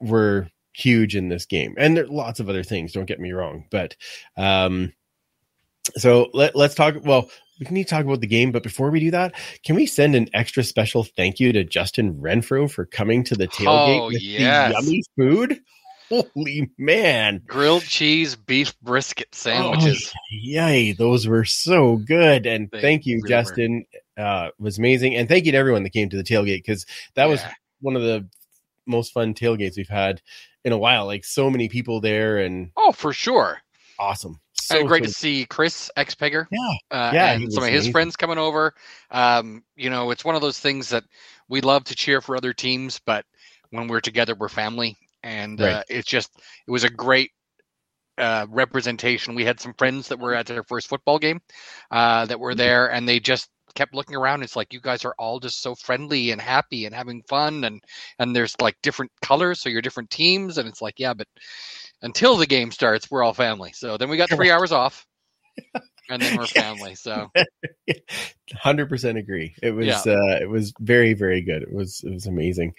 [0.00, 2.92] were huge in this game, and there are lots of other things.
[2.92, 3.96] Don't get me wrong, but
[4.36, 4.92] um,
[5.96, 6.96] so let let's talk.
[7.02, 9.74] Well, we can need to talk about the game, but before we do that, can
[9.74, 14.00] we send an extra special thank you to Justin Renfro for coming to the tailgate
[14.00, 14.74] Oh, with yes.
[14.74, 15.60] the yummy food?
[16.08, 17.42] Holy man!
[17.46, 20.10] grilled cheese beef brisket sandwiches.
[20.14, 22.46] Oh, yay, those were so good.
[22.46, 23.28] And They thank you, really.
[23.28, 23.84] Justin.
[24.16, 25.14] Uh, was amazing.
[25.14, 27.40] And thank you to everyone that came to the tailgate because that was
[27.80, 28.26] one of the
[28.88, 30.22] most fun tailgates we've had
[30.64, 31.06] in a while.
[31.06, 33.60] Like so many people there and Oh, for sure.
[33.98, 34.40] awesome.
[34.54, 36.46] So and great to see Chris X Pegger.
[36.50, 36.58] Yeah.
[36.90, 37.92] uh, Yeah, and some of his amazing.
[37.92, 38.74] friends coming over.
[39.10, 41.04] Um, you know, it's one of those things that
[41.48, 43.24] we love to cheer for other teams, but
[43.70, 46.30] when we're together, we're family, and uh, it's just
[46.66, 47.30] it was a great
[48.18, 49.34] uh, representation.
[49.34, 51.40] We had some friends that were at their first football game
[51.90, 52.40] uh, that Mm-hmm.
[52.40, 54.42] were there, and they just kept looking around.
[54.42, 57.82] It's like you guys are all just so friendly and happy and having fun, and
[58.18, 61.26] and there's like different colors, so you're different teams, and it's like yeah, but
[62.02, 63.72] until the game starts, we're all family.
[63.72, 65.04] So then we got three hours off.
[66.08, 66.94] and then we're family.
[66.94, 67.30] So
[68.54, 69.54] hundred percent agree.
[69.62, 70.00] It was Yeah.
[70.06, 71.62] uh, it was very very good.
[71.62, 72.74] It was it was amazing.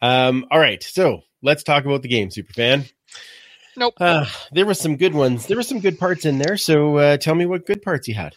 [0.00, 2.90] Um, all right, so let's talk about the game, superfan.
[3.76, 3.94] Nope.
[4.00, 5.46] Uh, there were some good ones.
[5.46, 6.56] There were some good parts in there.
[6.56, 8.34] So uh, tell me what good parts you had.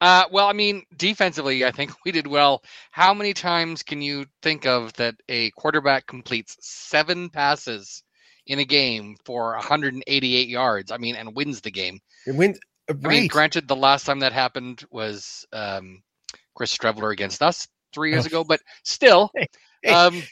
[0.00, 2.62] Uh, well, I mean, defensively, I think we did well.
[2.90, 8.02] How many times can you think of that a quarterback completes seven passes
[8.46, 10.92] in a game for 188 yards?
[10.92, 12.00] I mean, and wins the game.
[12.26, 12.58] It went
[12.90, 16.02] I mean, granted, the last time that happened was um,
[16.54, 18.28] Chris Streveler against us three years Oh.
[18.28, 19.30] ago, but still.
[19.88, 20.24] Um,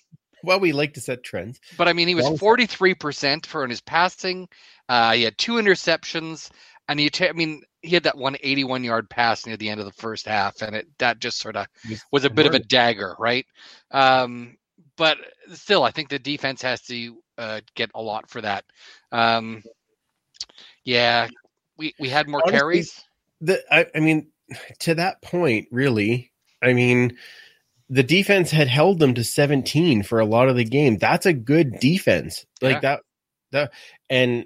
[0.43, 1.61] well, we like to set trends.
[1.77, 4.49] but I mean, he was 43% for in his passing.
[4.89, 6.51] Uh, he had two interceptions,
[6.89, 9.81] and he, ta- I mean, he had that one 81 yard pass near the end
[9.81, 11.67] of the first half, and it that just sort of
[12.11, 13.47] was a bit of a dagger, right?
[13.91, 14.57] Um,
[14.97, 15.19] but
[15.53, 18.65] still, I think the defense has to uh, get a lot for that.
[19.13, 19.63] Um,
[20.85, 21.29] yeah,
[21.77, 23.05] we we had more Honestly, carries.
[23.41, 24.29] the I, I mean
[24.81, 26.31] to that point really
[26.63, 27.17] i mean
[27.91, 31.33] the defense had held them to 17 for a lot of the game that's a
[31.33, 32.81] good defense like Yeah.
[32.81, 33.01] that
[33.51, 33.73] that
[34.09, 34.45] and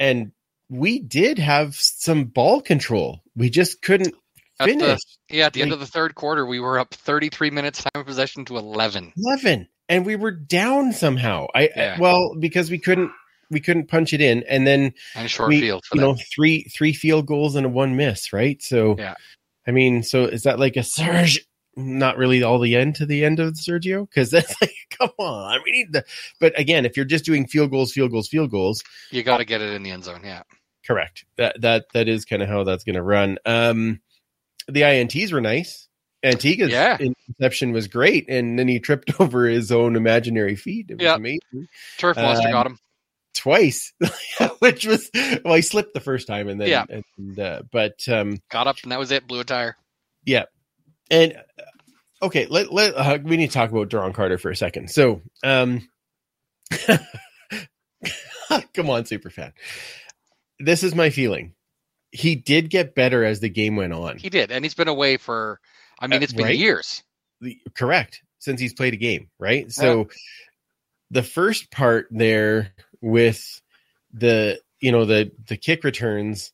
[0.00, 0.32] and
[0.70, 4.14] we did have some ball control we just couldn't
[4.60, 5.00] At the- finish
[5.30, 8.06] Yeah, at the end of the third quarter, we were up 33 minutes time of
[8.06, 9.12] possession to 11.
[9.16, 11.98] 11 and we were down somehow i Yeah.
[11.98, 13.10] well because we couldn't
[13.50, 16.10] we couldn't punch it in and then And short we- field you them.
[16.10, 19.14] know three three field goals and a one miss right so Yeah.
[19.66, 21.40] i mean so is that like a surge
[21.76, 25.60] not really all the end to the end of sergio because that's like come on
[25.64, 26.04] we need the
[26.40, 29.44] but again if you're just doing field goals field goals field goals you got to
[29.44, 30.20] get it in the end zone.
[30.24, 30.42] Yeah.
[30.86, 34.00] correct that that that is kind of how that's going to run um
[34.68, 35.88] the ints were nice
[36.22, 36.96] Antigua's Yeah.
[36.98, 40.86] interception was great, and then he tripped over his own imaginary feet.
[40.88, 41.16] It was Yeah.
[41.16, 41.68] amazing
[41.98, 42.78] Turf monster Um, got him.
[43.34, 43.92] twice,
[44.60, 45.10] which was
[45.44, 46.84] well, he slipped the first time, and then Yeah.
[46.88, 49.26] and, uh, but um, Got up, and that was it.
[49.26, 49.76] Blew a tire.
[51.10, 54.56] And uh, okay, let let uh, we need to talk about Duron Carter for a
[54.56, 54.90] second.
[54.90, 55.88] So, um,
[58.74, 59.52] come on, super fan.
[60.58, 61.54] This is my feeling.
[62.10, 64.18] He did get better as the game went on.
[64.18, 65.60] He did, and he's been away for.
[65.98, 66.58] I mean, Uh, it's been right?
[66.58, 67.02] years.
[67.40, 69.70] The- correct since he's played a game, right?
[69.72, 70.08] So
[71.10, 73.60] the first part there with
[74.12, 76.52] the you know the the kick returns,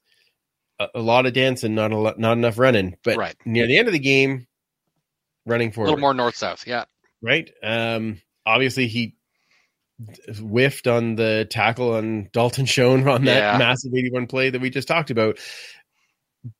[0.80, 3.36] a, a lot of dancing, not a lot, not enough running, but Right.
[3.44, 4.48] near the end of the game,
[5.46, 6.66] running for A little more north south.
[6.66, 6.84] Yeah.
[7.22, 7.48] right?
[7.62, 9.14] Um, obviously he
[10.40, 13.58] whiffed on the tackle on Dalton Schoen on that Yeah.
[13.58, 15.38] massive 81 play that we just talked about.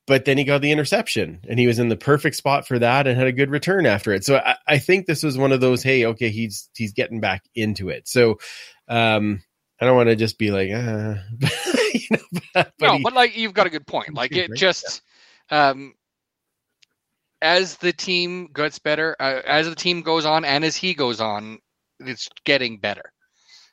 [0.07, 3.07] But then he got the interception and he was in the perfect spot for that
[3.07, 4.25] and had a good return after it.
[4.27, 7.45] So I, I think this was one of those, hey, okay, he's he's getting back
[7.55, 8.07] into it.
[8.07, 8.39] So
[8.89, 9.43] um
[9.81, 11.15] I don't want to just be like, uh,
[11.95, 12.19] you know,
[12.55, 14.15] but, but no, he- but like you've got a good point.
[14.15, 15.03] Like it just,
[15.51, 15.95] um,
[17.43, 21.21] as the team gets better, uh, as the team goes on, and as he goes
[21.21, 21.59] on,
[21.99, 23.13] it's getting better.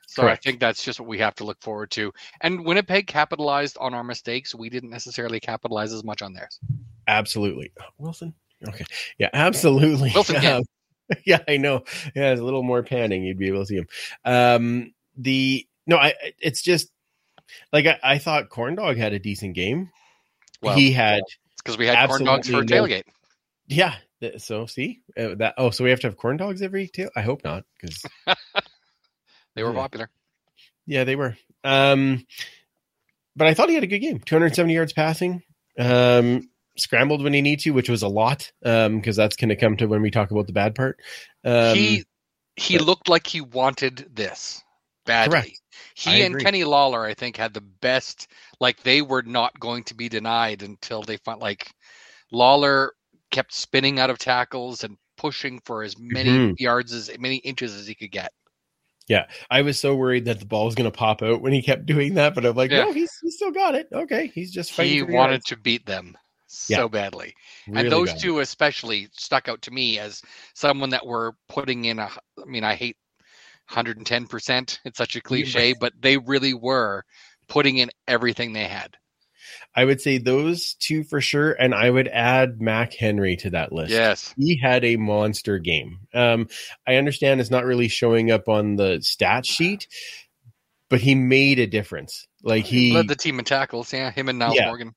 [0.06, 0.46] So Correct.
[0.46, 2.10] I think that's just what we have to look forward to.
[2.40, 4.54] And Winnipeg capitalized on our mistakes.
[4.54, 6.58] We didn't necessarily capitalize as much on theirs.
[7.06, 7.72] Absolutely.
[7.98, 8.32] Wilson?
[8.66, 8.86] Okay.
[9.18, 10.12] Yeah, absolutely.
[10.14, 10.56] Wilson can.
[10.56, 11.84] Um, yeah, I know.
[12.16, 13.86] Yeah, it's a little more panning, you'd be able to see him.
[14.24, 16.88] Um, the no, I it's just
[17.72, 19.90] like I, I thought Corn Dog had a decent game.
[20.62, 21.22] Well, he had
[21.56, 23.02] because we had corn dogs for a absolutely no- tailgate.
[23.66, 23.94] yeah.
[24.38, 27.08] So see uh, that oh, so we have to have corn dogs every tail?
[27.16, 28.02] I hope not, because
[29.54, 29.80] They were Yeah.
[29.80, 30.10] popular.
[30.86, 31.36] yeah, they were.
[31.64, 32.26] Um,
[33.36, 34.18] but I thought he had a good game.
[34.20, 35.42] 270 yards passing.
[35.78, 38.50] Um, scrambled when he need to, which was a lot.
[38.64, 40.98] Um, because that's going to come to when we talk about the bad part.
[41.44, 42.04] Um, he
[42.56, 44.62] he but- looked like he wanted this
[45.08, 45.32] badly.
[45.40, 45.60] Correct.
[45.94, 46.38] He and.
[46.38, 48.28] Kenny Lawler, I think, had the best.
[48.60, 51.72] Like they were not going to be denied until they found like
[52.30, 52.92] Lawler
[53.32, 56.54] kept spinning out of tackles and pushing for as many Mhm.
[56.60, 58.32] yards as many inches as he could get.
[59.08, 61.62] Yeah, I was so worried that the ball was going to pop out when he
[61.62, 62.84] kept doing that, but I'm like, Yeah.
[62.84, 63.88] no, he's, he's still got it.
[63.92, 64.92] Okay, he's just fighting.
[64.92, 65.46] He wanted yards.
[65.46, 66.88] to beat them so Yeah.
[66.88, 67.34] badly.
[67.66, 68.20] Really and those bad.
[68.20, 70.20] two especially stuck out to me as
[70.54, 72.96] someone that were putting in a i mean i hate
[73.70, 77.04] 110% it's such a cliche but they really were
[77.48, 78.96] putting in everything they had
[79.74, 83.72] I would say those two for sure, and I would add Mac Henry to that
[83.72, 83.90] list.
[83.90, 86.00] yes he had a monster game.
[86.12, 86.48] Um,
[86.86, 89.86] I understand it's not really showing up on the stat sheet,
[90.90, 92.26] but he made a difference.
[92.42, 94.66] Like he, led the team in tackles yeah him and nyles Yeah.
[94.66, 94.94] morgan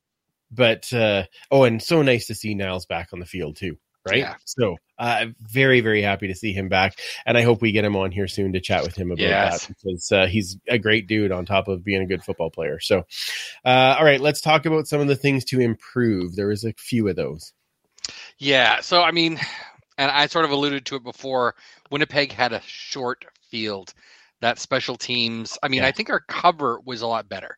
[0.52, 3.78] but uh, oh, and so nice to see Nyles back on the field too.
[4.06, 4.18] Right?
[4.18, 4.34] Yeah.
[4.44, 7.96] So uh, very, very happy to see him back, and I hope we get him
[7.96, 9.66] on here soon to chat with him about Yes.
[9.66, 12.78] that because uh, he's a great dude on top of being a good football player.
[12.80, 13.04] So,
[13.64, 16.36] uh, all right, let's talk about some of the things to improve.
[16.36, 17.52] There was a few of those.
[18.38, 18.80] Yeah.
[18.80, 19.38] So I mean,
[19.98, 21.54] and I sort of alluded to it before.
[21.90, 23.92] Winnipeg had a short field.
[24.40, 25.56] That special teams.
[25.62, 25.88] I mean, Yeah.
[25.88, 27.56] I think our cover was a lot better.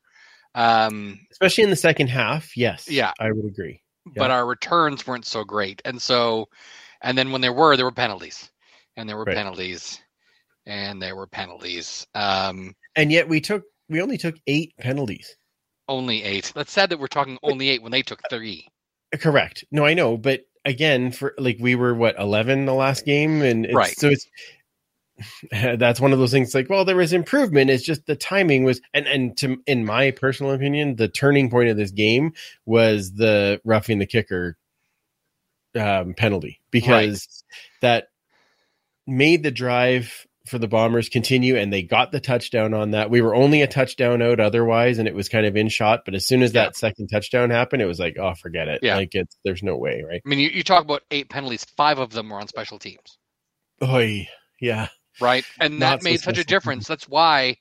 [0.55, 2.57] Um, especially in the second half.
[2.57, 3.13] Yes, Yeah.
[3.19, 3.81] I would agree.
[4.17, 5.81] But our returns weren't so great.
[5.85, 6.49] And so,
[7.03, 8.51] and then when there were, there were penalties,
[8.97, 9.37] and there were Right.
[9.37, 10.01] penalties,
[10.67, 12.07] and there were penalties.
[12.15, 15.37] Um, And yet we took we only took eight penalties.
[15.89, 16.53] only eight.
[16.55, 18.67] That's sad that we're talking only eight when they took three.
[19.21, 19.65] Correct.
[19.71, 23.67] No, I know, but again, for like we were what eleven the last game, and
[23.67, 23.97] it's, Right.
[23.97, 24.27] So it's
[25.51, 26.55] that's one of those things.
[26.55, 27.71] Like, well, there was improvement.
[27.71, 31.69] It's just the timing was, and and to in my personal opinion, the turning point
[31.69, 32.33] of this game
[32.67, 34.57] was the roughing the kicker
[35.79, 37.45] um, penalty because
[37.81, 38.09] that
[39.07, 43.09] made the drive for the Bombers continue, and they got the touchdown on that.
[43.09, 46.01] We were only a touchdown out otherwise, and it was kind of in shot.
[46.05, 46.65] But as soon as Yeah.
[46.65, 48.81] that second touchdown happened, it was like, oh, forget it.
[48.83, 48.97] Yeah.
[48.97, 50.21] Like it's there's no way, right?
[50.25, 51.65] I mean, you, you talk about eight penalties.
[51.77, 53.17] Five of them were on special teams.
[53.83, 54.29] Oy,
[54.61, 54.89] yeah,
[55.21, 55.45] right?
[55.61, 56.87] And that made such a difference.
[56.87, 57.57] That's why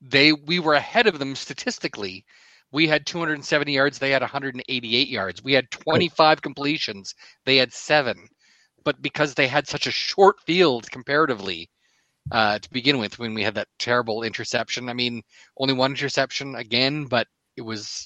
[0.00, 2.24] they we were ahead of them statistically.
[2.72, 5.44] We had 270 yards, they had 188 yards.
[5.44, 8.28] We had 25 completions, they had 7.
[8.84, 11.70] But because they had such a short field comparatively
[12.32, 14.88] uh, to begin with when we had that terrible interception.
[14.88, 15.22] I mean,
[15.58, 17.26] only one interception again, but
[17.56, 18.04] it was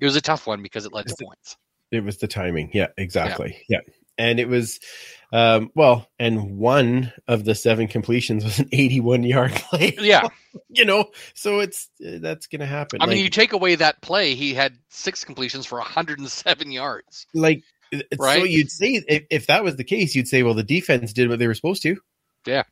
[0.00, 1.56] it was a tough one because it led to points.
[1.90, 2.70] it was the timing.
[2.72, 3.64] Yeah, exactly.
[3.68, 3.80] Yeah,
[4.18, 4.80] and it was,
[5.32, 9.96] um, well, and one of the seven completions was an 81 yard play.
[10.00, 10.28] Yeah.
[10.68, 13.00] you know, so it's uh, that's gonna happen.
[13.00, 17.26] I mean, you take away that play, he had 6 completions for 107 yards.
[17.34, 20.62] like it's so you'd say if, if that was the case, you'd say, well, the
[20.62, 21.96] defense did what they were supposed to.
[22.46, 22.64] Yeah.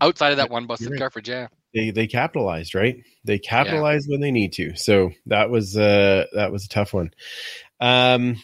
[0.00, 0.98] Outside of that one busted right.
[0.98, 1.48] coverage, yeah.
[1.74, 3.02] They they capitalized, right?
[3.24, 4.76] They capitalized when they need to.
[4.76, 7.12] So that was uh that was a tough one.
[7.80, 8.36] Um,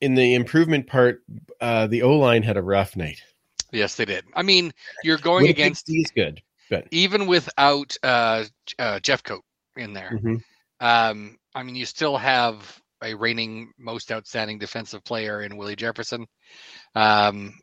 [0.00, 1.22] in the improvement part,
[1.60, 3.22] uh, the O line had a rough night.
[3.72, 4.24] Yes, they did.
[4.34, 4.72] I mean,
[5.02, 6.42] you're going against is good.
[6.90, 8.44] even without uh,
[8.78, 9.40] uh, Jeffcoat
[9.76, 10.12] in there.
[10.12, 10.42] Mhm.
[10.80, 16.26] Um, I mean, you still have a reigning most outstanding defensive player in Willie Jefferson.
[16.94, 17.54] Um,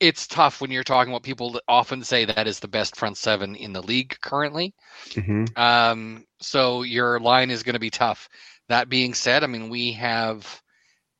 [0.00, 3.18] it's tough when you're talking about people that often say that is the best front
[3.18, 4.74] seven in the league currently.
[5.10, 5.56] Mhm.
[5.58, 8.28] Um, so your line is going to be tough.
[8.70, 10.62] That being said, I mean, we have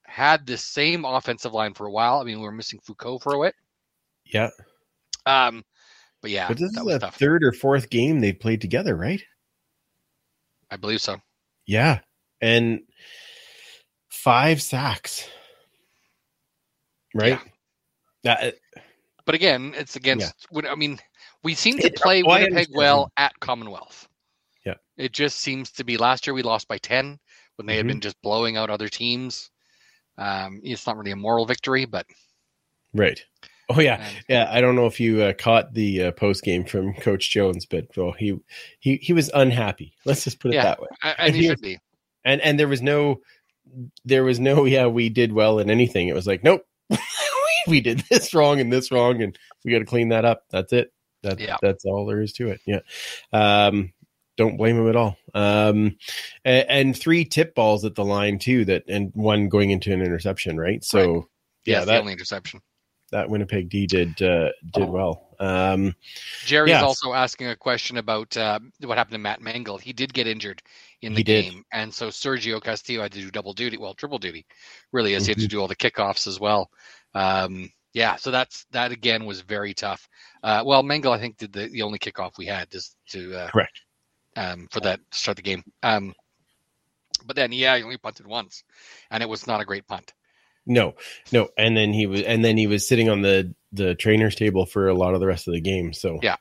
[0.07, 2.20] had the same offensive line for a while.
[2.20, 3.57] I mean, we were missing Foucault for a bit.
[4.24, 4.51] Yeah,
[5.26, 5.64] Um,
[6.22, 9.20] but yeah, but this is the third or fourth game they've played together, right?
[10.70, 11.16] I believe so.
[11.66, 11.98] Yeah,
[12.40, 12.82] and
[14.11, 15.28] five sacks,
[17.16, 17.40] right?
[18.22, 18.55] That,
[19.24, 20.46] But again, it's against.
[20.51, 21.01] when- I mean,
[21.42, 24.07] we seem to It- play oh, Winnipeg well at Commonwealth.
[24.64, 24.74] Yeah.
[24.96, 25.96] It just seems to be.
[25.96, 27.18] Last year we lost by ten
[27.61, 27.88] when they had Mhm.
[27.88, 29.50] been just blowing out other teams.
[30.16, 32.06] Um, it's not really a moral victory, but
[32.94, 33.22] right.
[33.68, 34.48] Oh yeah, um, yeah.
[34.50, 37.86] I don't know if you uh, caught the uh, post game from Coach Jones, but
[37.96, 38.38] well, he
[38.80, 39.92] he he was unhappy.
[40.06, 40.62] Let's just put it Yeah.
[40.64, 40.88] that way.
[41.02, 41.78] I- And and he he should be.
[42.24, 43.20] And and there was no,
[44.04, 44.64] there was no.
[44.64, 46.08] Yeah, we did well in anything.
[46.08, 46.62] It was like, nope,
[47.68, 50.42] we did this wrong and this wrong, and we got to clean that up.
[50.50, 50.92] That's it.
[51.22, 51.56] That's Yeah.
[51.62, 52.61] that's all there is to it.
[52.66, 52.80] Yeah.
[53.32, 53.92] Um,
[54.41, 55.16] don't blame him at all.
[55.34, 55.97] Um,
[56.45, 58.64] and, and three tip balls at the line too.
[58.64, 60.57] That and one going into an interception.
[60.59, 60.82] Right.
[60.82, 61.28] So
[61.66, 62.61] Yeah, yeah, the that only interception.
[63.12, 65.26] that Winnipeg D did uh, did well.
[65.41, 65.95] Um,
[66.45, 66.80] Jerry Yes.
[66.80, 69.78] is also asking a question about uh, what happened to Matt Mangle.
[69.78, 70.62] He did get injured
[71.03, 71.45] in the He did.
[71.45, 73.76] game, and so Sergio Castillo had to do double duty.
[73.78, 74.47] Well, triple duty,
[74.93, 75.45] really, as he had Mm-hmm.
[75.45, 76.70] to do all the kickoffs as well.
[77.14, 80.09] Um, yeah, so that's that again was very tough.
[80.45, 83.51] Uh, well, Mangle, I think, did the, the only kickoff we had just to uh,
[83.51, 83.80] Correct.
[84.41, 85.62] Um, for that to start the game.
[85.82, 86.14] Um,
[87.26, 88.64] but then, yeah, he only punted once,
[89.11, 90.12] and it was not a great punt.
[90.66, 90.95] no,
[91.32, 94.66] no, and then he was and then he was sitting on the the trainer's table
[94.66, 95.93] for a lot of the rest of the game.
[95.93, 96.36] So Yeah.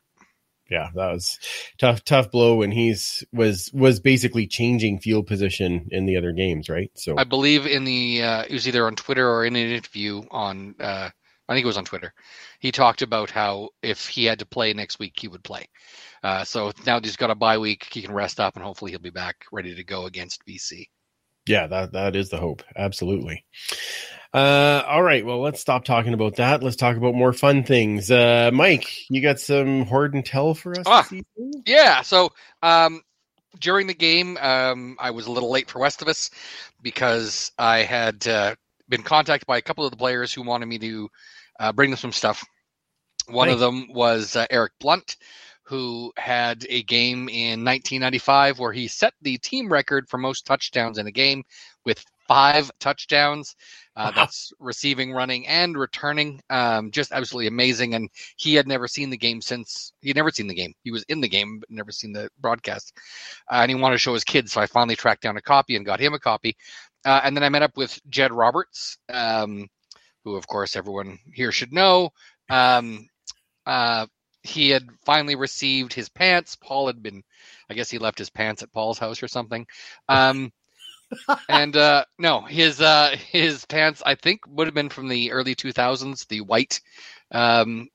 [0.70, 1.39] yeah, that was
[1.78, 6.70] tough tough blow when he's was was basically changing field position in the other games,
[6.70, 6.91] right?
[6.95, 10.24] So I believe in the uh, it was either on Twitter or in an interview
[10.32, 11.10] on uh,
[11.50, 12.14] I think it was on Twitter.
[12.60, 15.66] He talked about how if he had to play next week, he would play.
[16.24, 18.91] Uh, so now that he's got a bye week, he can rest up and hopefully
[18.91, 20.86] he'll be back ready to go against BC.
[21.47, 22.62] yeah, that that is the hope.
[22.76, 23.43] Absolutely.
[24.32, 26.62] Uh, all right, well, let's stop talking about that.
[26.62, 28.12] Let's talk about more fun things.
[28.12, 31.08] Uh, Mike, you got some Horde and Tell for us Ah.
[31.66, 32.04] Yeah.
[32.04, 32.30] So
[32.62, 33.02] um,
[33.60, 36.30] during the game, um, I was a little late for West of Us
[36.84, 38.56] because I had uh,
[38.88, 41.10] been contacted by a couple of the players who wanted me to
[41.60, 42.43] uh, bring them some stuff.
[43.28, 43.55] One Nice.
[43.55, 45.18] of them was uh, Eric Blunt,
[45.64, 50.97] who had a game in 1995 where he set the team record for most touchdowns
[50.97, 51.43] in a game
[51.86, 53.55] with five touchdowns.
[53.95, 54.12] Uh, Wow.
[54.16, 56.41] that's receiving, running, and returning.
[56.49, 57.95] Um, just absolutely amazing.
[57.95, 60.74] And he had never seen the game since he'd never seen the game.
[60.84, 62.93] He was in the game, but never seen the broadcast.
[63.51, 64.53] Uh, and he wanted to show his kids.
[64.53, 66.55] So I finally tracked down a copy and got him a copy.
[67.05, 69.68] Uh, and then I met up with Jed Roberts, um,
[70.30, 72.12] who, of course, everyone here should know.
[72.50, 73.08] Um,
[73.66, 74.06] uh,
[74.44, 76.56] he had finally received his pants.
[76.56, 77.24] Paul had been,
[77.70, 79.66] I guess he left his pants at Paul's house or something.
[80.08, 80.52] Um,
[81.50, 85.56] and uh, no, his uh, his pants I think would have been from the early
[85.56, 86.80] 2000s, the white
[87.32, 87.90] um,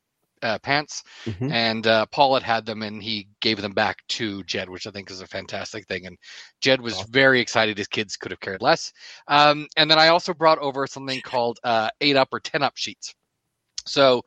[0.45, 1.03] uh, pants.
[1.27, 1.51] Mhm.
[1.53, 4.91] And uh, Paul had had them, and he gave them back to Jed, which I
[4.91, 6.07] think is a fantastic thing.
[6.07, 6.19] And
[6.61, 7.13] Jed was Awesome.
[7.13, 7.79] very excited.
[7.79, 8.93] His kids could have cared less.
[9.29, 12.75] Um, and then I also brought over something called uh, eight up or ten up
[12.77, 13.15] sheets.
[13.87, 14.23] So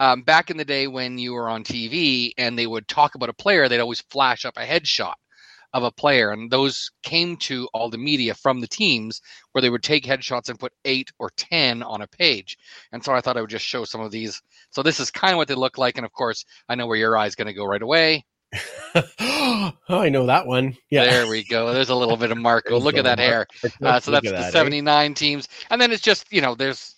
[0.00, 3.28] um, back in the day when you were on TV and they would talk about
[3.30, 5.14] a player, they'd always flash up a headshot
[5.74, 9.20] of a player, and those came to all the media from the teams
[9.52, 12.56] where they would take headshots and put eight or ten on a page.
[12.92, 14.40] And so I thought I would just show some of these.
[14.70, 16.96] So this is kind of what they look like, and of course I know where
[16.96, 18.24] your eye's going to go right away.
[19.20, 20.76] oh, I know that one.
[20.90, 21.04] Yeah.
[21.04, 21.72] There we go.
[21.72, 22.78] There's a little bit of Marco.
[22.78, 23.46] Look at that hair.
[23.82, 24.50] Uh, so at that's the that, eh?
[24.50, 26.94] 79 teams, and then it's just you know there's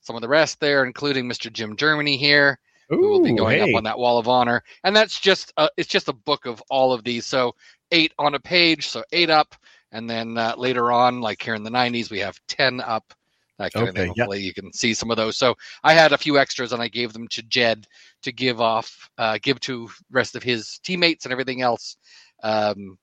[0.00, 1.52] some of the rest there, including Mr.
[1.52, 2.58] Jim Germany here.
[2.88, 3.70] Who will be going hey.
[3.70, 4.62] up on that wall of honor.
[4.84, 7.26] And that's just uh, it's just a book of all of these.
[7.26, 7.54] So
[7.90, 9.54] eight on a page so eight up.
[9.92, 13.14] And then uh, later on like here in the 90s we have 10 up.
[13.58, 14.24] That kind of Okay, thing yeah.
[14.24, 15.36] hopefully you can see some of those.
[15.36, 15.54] So
[15.84, 17.86] i had a few extras and i gave them to jed
[18.22, 21.96] to give off uh, give to rest of his teammates and everything else.
[22.42, 22.98] Um,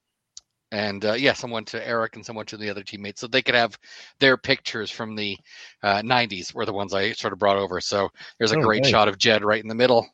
[0.71, 3.55] and uh, yeah someone to eric and someone to the other teammates so they could
[3.55, 3.77] have
[4.19, 5.37] their pictures from the
[5.83, 8.09] uh, 90s were the ones i sort of brought over so
[8.39, 8.91] there's a Oh, great nice.
[8.91, 10.07] shot of jed right in the middle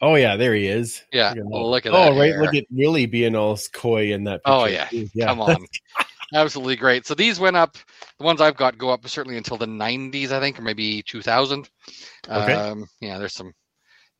[0.00, 1.02] Oh yeah, there he is.
[1.12, 1.56] yeah, Look at that.
[1.56, 2.20] look at oh, that.
[2.20, 2.32] right.
[2.32, 2.42] hair.
[2.42, 4.40] Look at Willie being all coy in that.
[4.44, 5.06] Oh, picture.
[5.14, 5.26] yeah.
[5.26, 5.64] Come on.
[6.34, 7.06] Absolutely great.
[7.06, 7.76] So these went up.
[8.18, 11.70] The ones I've got go up certainly until the 90s, I think, or maybe 2000.
[12.28, 12.52] Okay.
[12.52, 13.52] Um, yeah, there's some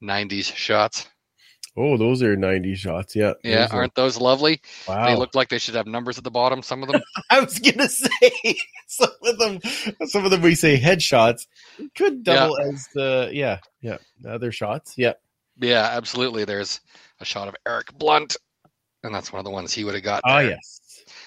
[0.03, 1.07] 90s shots.
[1.77, 3.17] Oh, those are 90 shots.
[3.17, 3.33] Yeah.
[3.43, 4.61] Yeah, Those are- aren't those lovely?
[4.87, 5.07] wow.
[5.07, 6.63] They look like they should have numbers at the bottom.
[6.63, 7.03] Some of them.
[7.31, 8.09] I was gonna say
[8.87, 9.61] some of them.
[10.07, 11.47] Some of them we say headshots
[11.97, 14.95] could double as the yeah yeah the other shots.
[14.97, 15.15] Yeah.
[15.61, 16.45] yeah, absolutely.
[16.45, 16.81] There's
[17.21, 18.37] a shot of Eric Blount,
[19.03, 20.23] and that's one of the ones he would have got.
[20.25, 20.81] Oh yes.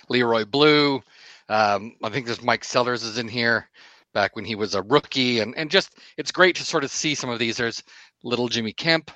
[0.10, 1.02] Leroy Blugh.
[1.50, 3.70] Um, I think there's Mike Sellers is in here
[4.14, 7.16] back when he was a rookie, and and just it's great to sort of see
[7.16, 7.58] some of these.
[7.58, 7.84] There's
[8.24, 9.12] little Jimmy Kemp,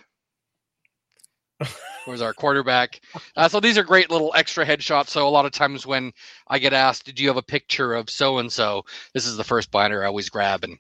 [2.08, 3.02] was our quarterback.
[3.36, 5.10] Uh, so these are great little extra headshots.
[5.10, 6.12] So a lot of times when
[6.48, 8.84] I get asked, "Do you have a picture of so and so?"
[9.14, 10.78] This is the first binder I always grab and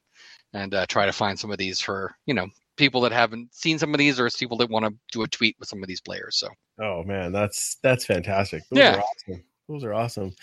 [0.53, 3.77] and uh, try to find some of these for you know people that haven't seen
[3.77, 6.01] some of these or people that want to do a tweet with some of these
[6.01, 6.37] players.
[6.37, 8.63] So Oh man, that's that's fantastic.
[8.69, 8.95] Those Yeah.
[8.95, 9.43] are awesome.
[9.69, 10.35] Those are awesome.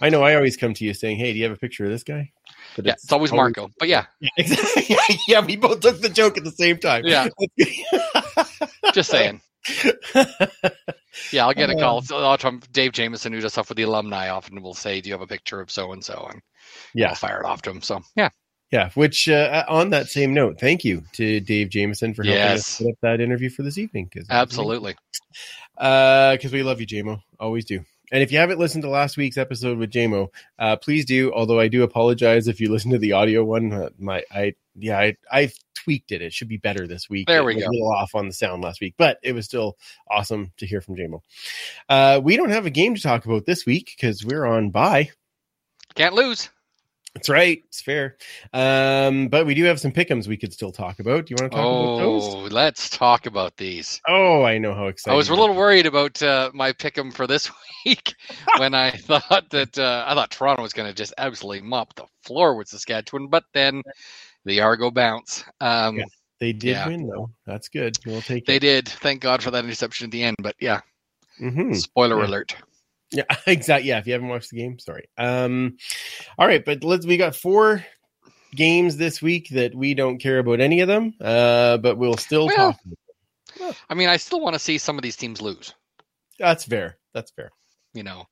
[0.00, 0.22] I know.
[0.22, 2.30] I always come to you saying, "Hey, do you have a picture of this guy?"
[2.76, 3.68] But yeah, it's always Marco.
[3.78, 4.96] But yeah, Yeah, exactly.
[5.28, 7.04] yeah, we both took the joke at the same time.
[7.06, 7.28] Yeah.
[8.94, 9.40] just saying.
[11.32, 12.02] Yeah, I'll get a call.
[12.02, 15.08] So, uh, from Dave Jameson, who does stuff with the alumni, often will say, "Do
[15.08, 16.40] you have a picture of so and so?" And
[16.94, 17.08] Yeah.
[17.08, 17.82] I'll fire it off to him.
[17.82, 18.30] So yeah,
[18.70, 22.66] Yeah, which uh, on that same note, thank you to Dave Jameson for helping us
[22.66, 24.08] set up that interview for this evening.
[24.14, 24.94] Cause absolutely.
[25.74, 27.20] because we love you, JMO.
[27.38, 27.84] Always do.
[28.10, 31.32] And if you haven't listened to last week's episode with JMO, uh, please do.
[31.32, 33.72] Although I do apologize if you listen to the audio one.
[33.72, 36.22] Uh, my, I, yeah, I, I tweaked it.
[36.22, 37.28] It should be better this week.
[37.28, 37.70] There It we was go.
[37.70, 39.76] A little off on the sound last week, but it was still
[40.10, 41.20] awesome to hear from JMO.
[41.88, 45.10] Uh, we don't have a game to talk about this week because we're on bye.
[45.94, 46.50] Can't lose.
[47.14, 47.62] That's right.
[47.66, 48.16] It's fair.
[48.52, 51.26] Um, but we do have some pickums we could still talk about.
[51.26, 52.34] Do you want to talk about those?
[52.34, 54.00] Oh, let's talk about these.
[54.06, 55.14] Oh, I know how excited.
[55.14, 57.50] I was a little worried about uh, my pickum for this
[57.84, 58.14] week
[58.58, 62.04] when I thought that uh, I thought Toronto was going to just absolutely mop the
[62.22, 63.82] floor with Saskatchewan, but then
[64.44, 65.44] the Argo bounce.
[65.60, 66.04] Um, Yeah.
[66.38, 66.86] They did Yeah.
[66.86, 67.30] win though.
[67.44, 67.98] That's good.
[68.06, 68.60] We'll take They it.
[68.60, 68.88] did.
[68.88, 70.36] Thank God for that interception at the end.
[70.40, 70.80] But yeah,
[71.38, 72.26] hmm spoiler Yeah.
[72.26, 72.56] alert.
[73.12, 73.88] Yeah, exactly.
[73.88, 75.08] Yeah, if you haven't watched the game, sorry.
[75.18, 75.76] Um,
[76.38, 77.06] all right, but let's.
[77.06, 77.84] We got four
[78.54, 81.14] games this week that we don't care about any of them.
[81.20, 82.76] Uh, but we'll still Well,
[83.58, 83.74] talk.
[83.88, 85.74] I mean, I still want to see some of these teams lose.
[86.38, 86.98] That's fair.
[87.12, 87.50] That's fair.
[87.92, 88.26] You know,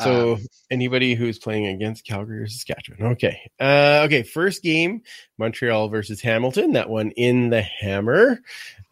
[0.00, 3.12] So Um, anybody who's playing against Calgary or Saskatchewan.
[3.14, 3.40] Okay.
[3.58, 4.22] Uh, okay.
[4.22, 5.02] First game,
[5.36, 6.74] Montreal versus Hamilton.
[6.74, 8.40] That one in the hammer.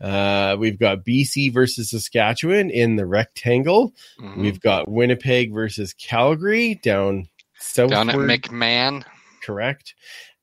[0.00, 3.94] Uh, we've got BC versus Saskatchewan in the rectangle.
[4.20, 4.38] mhm.
[4.38, 7.28] We've got Winnipeg versus Calgary down
[7.60, 7.90] southward.
[7.94, 9.04] down at McMahon.
[9.42, 9.94] correct.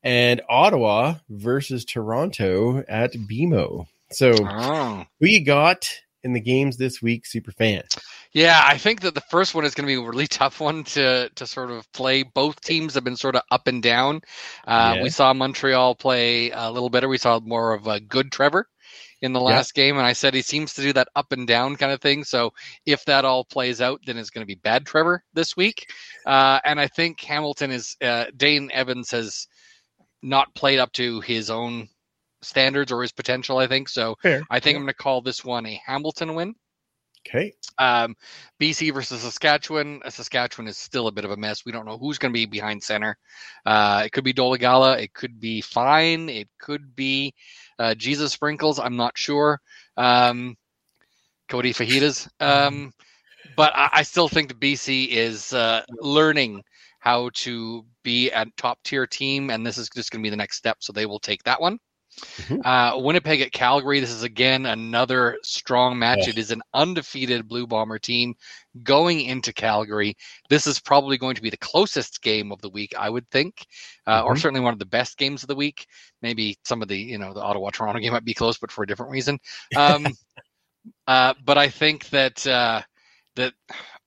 [0.03, 3.87] and Ottawa versus Toronto at BMO.
[4.11, 5.05] So, Oh.
[5.19, 5.89] you got
[6.25, 7.83] in the games this week, super fan?
[8.33, 10.83] Yeah, I think that the first one is going to be a really tough one
[10.85, 12.23] to to sort of play.
[12.23, 14.21] Both teams have been sort of up and down.
[14.67, 15.03] Uh, Yeah.
[15.03, 17.07] We saw Montreal play a little better.
[17.07, 18.67] We saw more of a good Trevor
[19.21, 21.77] in the last game, and I said he seems to do that up and down
[21.77, 22.23] kind of thing.
[22.25, 22.51] So
[22.85, 25.87] if that all plays out, then it's going to be bad Trevor this week.
[26.25, 29.47] Uh, and I think Hamilton is uh, Dane Evans has
[30.21, 31.87] not played up to his own
[32.45, 33.57] standards or his potential.
[33.57, 34.15] I think so.
[34.21, 34.41] Fair.
[34.49, 36.55] I think I'm going to call this one a Hamilton win.
[37.27, 37.53] Okay.
[37.79, 38.15] Um,
[38.61, 40.01] BC versus Saskatchewan.
[40.05, 41.65] Uh, Saskatchewan is still a bit of a mess.
[41.65, 43.17] We don't know who's going to be behind center.
[43.65, 45.01] Uh, it could be Dolegala.
[45.01, 46.29] It could be Fine.
[46.29, 47.33] It could be
[47.79, 48.79] uh, Jesus Sprinkles.
[48.79, 49.59] I'm not sure.
[49.97, 50.55] Um,
[51.49, 52.29] Cody Fajitas.
[52.39, 52.93] Um,
[53.55, 56.63] but I, I still think the BC is uh, learning
[56.99, 60.35] how to be a top tier team, and this is just going to be the
[60.35, 60.77] next step.
[60.79, 61.79] So they will take that one.
[62.15, 62.65] Mhm.
[62.65, 63.99] Uh, Winnipeg at Calgary.
[63.99, 66.19] This is again another strong match.
[66.23, 66.29] Yeah.
[66.29, 68.35] It is an undefeated Blue Bomber team
[68.83, 70.15] going into Calgary.
[70.49, 73.65] This is probably going to be the closest game of the week, I would think,
[74.07, 74.39] uh, or Mhm.
[74.39, 75.87] certainly one of the best games of the week.
[76.21, 78.83] Maybe some of the, you know, the Ottawa Toronto game might be close, but for
[78.83, 79.39] a different reason.
[79.75, 80.05] Um,
[81.07, 82.81] uh, but I think that uh,
[83.35, 83.53] that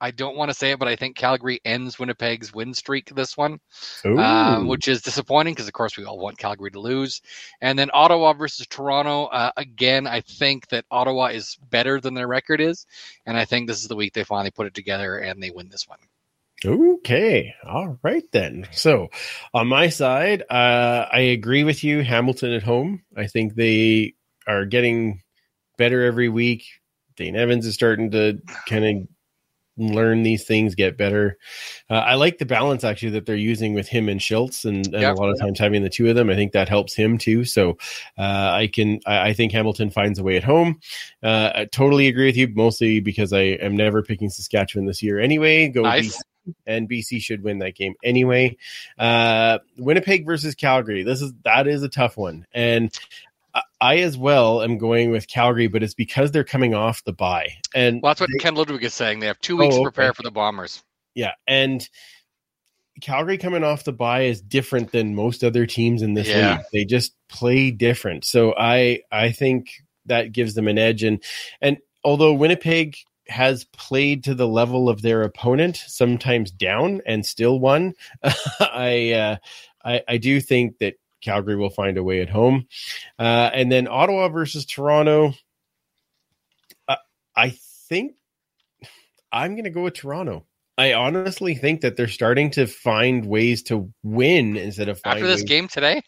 [0.00, 3.36] I don't want to say it, but I think Calgary ends Winnipeg's win streak this
[3.36, 3.60] one
[4.04, 7.20] um, which is disappointing because, of course, we all want Calgary to lose.
[7.60, 9.26] And then Ottawa versus Toronto.
[9.26, 12.86] Uh, again, I think that Ottawa is better than their record is,
[13.26, 15.68] and I think this is the week they finally put it together and they win
[15.68, 15.98] this one.
[16.64, 17.54] Okay.
[17.64, 18.66] All right then.
[18.72, 19.08] So
[19.54, 22.02] on my side, uh, I agree with you.
[22.02, 23.02] Hamilton at home.
[23.16, 24.14] I think they
[24.46, 25.22] are getting
[25.76, 26.64] better every week.
[27.16, 29.08] Dane Evans is starting to kind of
[29.78, 31.38] learn these things, get better.
[31.88, 34.94] Uh, I like the balance actually that they're using with him and Shiltz, and, and
[35.02, 35.12] Yeah.
[35.12, 36.28] a lot of times having the two of them.
[36.30, 37.44] I think that helps him too.
[37.44, 37.78] So
[38.18, 38.22] uh,
[38.52, 40.80] I can, I, I think Hamilton finds a way at home.
[41.22, 45.18] Uh, I totally agree with you, mostly because I am never picking Saskatchewan this year
[45.20, 45.68] anyway.
[45.68, 46.16] Go Nice.
[46.16, 46.20] BC
[46.66, 48.56] and BC should win that game anyway.
[48.98, 51.02] Uh, Winnipeg versus Calgary.
[51.02, 52.90] This is that is a tough one, and
[53.80, 57.48] I, as well am going with Calgary, but it's because they're coming off the bye,
[57.74, 59.20] and Well, that's what they- Ken Ludwig is saying.
[59.20, 60.16] They have two weeks Oh, to prepare okay.
[60.16, 60.82] for the Bombers.
[61.14, 61.88] yeah, and
[63.00, 66.56] Calgary coming off the bye is different than most other teams in this Yeah.
[66.56, 66.66] league.
[66.72, 68.24] They just play different.
[68.24, 69.70] So I I think
[70.06, 71.04] that gives them an edge.
[71.04, 71.22] And
[71.60, 72.96] and although Winnipeg
[73.28, 77.94] has played to the level of their opponent, sometimes down and still won,
[78.60, 79.36] I uh,
[79.84, 82.66] I, I do think that Calgary will find a way at home.
[83.18, 85.34] Uh, and then Ottawa versus Toronto.
[86.86, 86.96] Uh,
[87.36, 87.58] I
[87.88, 88.16] think
[89.32, 90.46] I'm going to go with Toronto.
[90.76, 95.42] I honestly think that they're starting to find ways to win instead of After this
[95.42, 96.02] game today,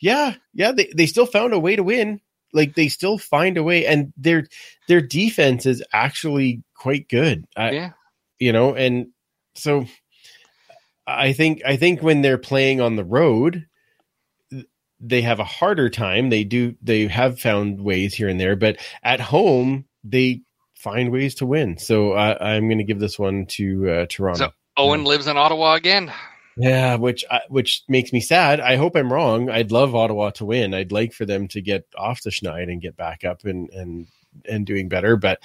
[0.00, 2.20] Yeah, yeah, they, they still found a way to win.
[2.52, 4.46] Like they still find a way, and their
[4.88, 7.44] their defense is actually quite good.
[7.56, 7.90] I, yeah,
[8.40, 9.08] you know, and
[9.54, 9.86] so
[11.06, 13.66] I think I think when they're playing on the road,
[15.00, 16.30] they have a harder time.
[16.30, 20.42] They do they have found ways here and there, but at home they
[20.74, 21.78] find ways to win.
[21.78, 24.46] So I, I'm going to give this one to uh, Toronto.
[24.46, 26.10] So- Owen lives in Ottawa again.
[26.56, 28.60] Yeah, which I, which makes me sad.
[28.60, 29.50] I hope I'm wrong.
[29.50, 30.74] I'd love Ottawa to win.
[30.74, 34.06] I'd like for them to get off the schneid and get back up and and
[34.48, 35.16] and doing better.
[35.16, 35.40] But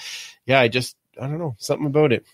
[0.46, 2.26] yeah, I just I don't know something about it.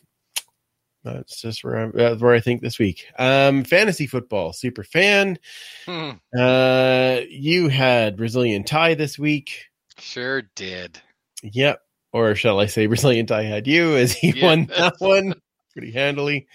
[1.04, 3.08] That's just where I'm, that's where I think this week.
[3.18, 5.39] Um, fantasy football, super fan.
[5.88, 9.66] Hmm, Uh, you had Brazilian tie this week.
[9.97, 11.01] sure did.
[11.43, 11.82] Yep.
[12.13, 14.46] Or shall I say Brazilian tie had you as he Yeah.
[14.46, 15.34] won that one
[15.74, 16.47] pretty handily.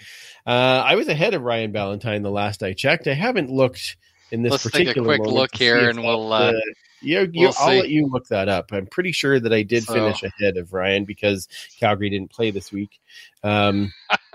[0.47, 3.09] Uh, I was ahead of Ryan Ballantyne the last I checked.
[3.09, 3.97] I haven't looked
[4.31, 6.61] in this Let's take a quick look here and we'll, that, uh,
[7.01, 7.81] you, you, we'll I'll see.
[7.81, 8.71] let you look that up.
[8.73, 11.49] I'm pretty sure that I did So- finish ahead of Ryan because
[11.81, 13.01] Calgary didn't play this week.
[13.43, 13.93] Um,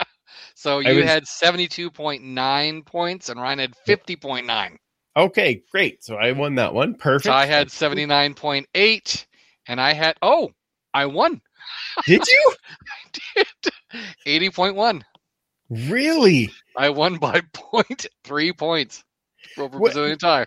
[0.61, 4.77] So you was- had seventy-two point nine points, and Ryan had fifty point nine.
[5.17, 6.03] okay, great.
[6.03, 6.93] So I won that one.
[6.93, 7.23] Perfect.
[7.23, 9.25] So I had seventy-nine point eight,
[9.67, 10.51] and I had oh,
[10.93, 11.41] I won.
[12.05, 13.73] Did you I did.
[14.27, 15.03] Eighty point one.
[15.71, 16.51] really?
[16.77, 19.03] I won by point three points
[19.57, 20.45] over Brazilian tie.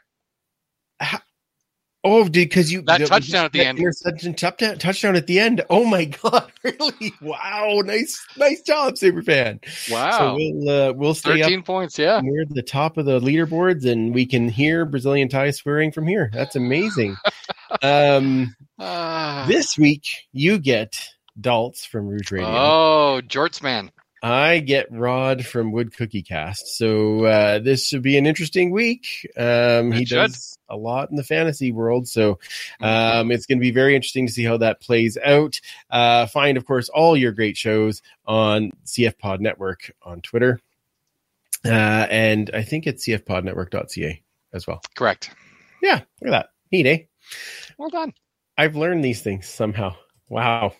[2.06, 3.78] Oh, did because you That touchdown at the end.
[3.78, 5.62] interception touchdown, touchdown at the end.
[5.70, 6.52] Oh my god!
[6.62, 7.12] Really?
[7.22, 7.80] Wow!
[7.84, 9.66] Nice, nice job, Superfan.
[9.66, 11.98] So Wow, we'll uh, we'll stay up thirteen points.
[11.98, 12.20] Yeah.
[12.22, 16.30] near the top of the leaderboards, and we can hear Brazilian tie swearing from here.
[16.32, 17.16] That's amazing.
[17.82, 19.44] um, Ah.
[19.48, 21.00] this week you get
[21.40, 22.48] Daltz from Rouge Radio.
[22.48, 23.90] oh, Jorts man.
[24.24, 26.78] I get Rod from Wood Cookie Cast.
[26.78, 29.30] So uh, this should be an interesting week.
[29.36, 30.14] Um, he should.
[30.14, 32.08] does a lot in the fantasy world.
[32.08, 32.38] So
[32.80, 35.60] um, it's going to be very interesting to see how that plays out.
[35.90, 40.58] Uh, find, of course, all your great shows on CF Pod Network on Twitter.
[41.62, 44.22] Uh, and I think it's cfpodnetwork.ca
[44.54, 44.80] as well.
[44.96, 45.32] Correct.
[45.82, 46.48] Yeah, look at that.
[46.72, 46.98] Neat, eh?
[47.76, 48.14] Well done.
[48.56, 49.96] I've learned these things somehow.
[50.30, 50.72] Wow.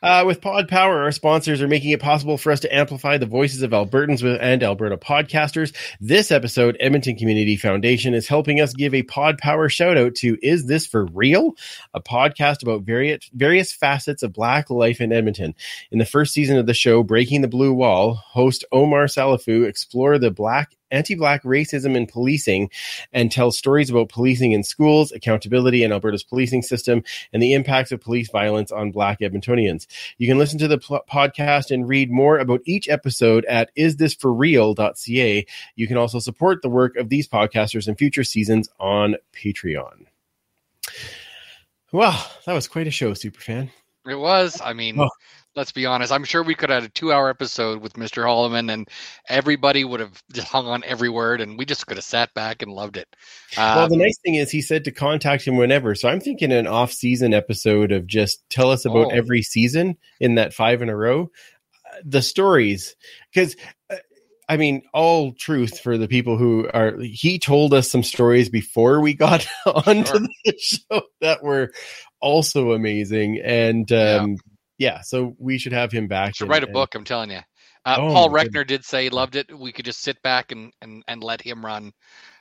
[0.00, 3.26] Uh, with Pod Power, our sponsors are making it possible for us to amplify the
[3.26, 5.74] voices of Albertans and Alberta podcasters.
[6.00, 10.38] This episode, Edmonton Community Foundation is helping us give a Pod Power shout out to
[10.40, 11.56] Is This For Real?
[11.94, 15.56] A podcast about various, various facets of Black life in Edmonton.
[15.90, 20.18] In the first season of the show, Breaking the Blue Wall, host Omar Salafu explore
[20.18, 22.70] the black anti-black racism in policing
[23.12, 27.02] and tell stories about policing in schools, accountability in Alberta's policing system,
[27.32, 29.86] and the impacts of police violence on Black Edmontonians.
[30.18, 35.46] You can listen to the pl- podcast and read more about each episode at isthisforreal.ca.
[35.76, 40.06] You can also support the work of these podcasters in future seasons on Patreon.
[41.92, 43.70] Well, that was quite a show, Superfan.
[44.06, 44.60] It was.
[44.62, 45.08] I mean, Oh.
[45.54, 46.10] Let's be honest.
[46.12, 48.24] I'm sure we could have had a two hour episode with Mr.
[48.24, 48.88] Hollimon and
[49.28, 52.62] everybody would have just hung on every word and we just could have sat back
[52.62, 53.06] and loved it.
[53.56, 55.94] well, Um, the nice thing is he said to contact him whenever.
[55.94, 59.10] So I'm thinking an off-season episode of just tell us about Oh.
[59.10, 61.30] every season in that five in a row.
[61.84, 62.96] Uh, The stories,
[63.32, 63.54] because
[63.90, 63.96] uh,
[64.48, 66.98] I mean, all truth for the people who are.
[67.00, 70.18] He told us some stories before we got onto Sure.
[70.44, 71.70] the show that were
[72.20, 74.36] also amazing, and um, yeah.
[75.02, 76.34] So we should have him back.
[76.36, 77.40] should and- write a and- book, I'm telling you.
[77.84, 79.52] Uh, Oh, Paul Reckner did say he loved it.
[79.56, 81.92] We could just sit back and, and, and let him run.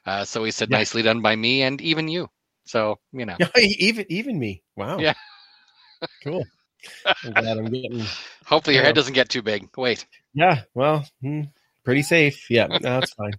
[0.06, 0.78] Uh, so he said, Yeah.
[0.78, 2.28] nicely done by me and even you.
[2.66, 4.62] So, you know, Yeah, even even me.
[4.76, 5.00] Wow.
[5.00, 5.14] Yeah.
[6.24, 6.46] cool.
[7.24, 8.06] I'm glad I'm getting
[8.46, 8.90] hopefully your Yeah.
[8.90, 9.68] head doesn't get too big.
[9.78, 10.06] Wait.
[10.34, 11.42] Yeah, well, hmm,
[11.84, 12.50] pretty safe.
[12.50, 13.34] Yeah, no, that's fine.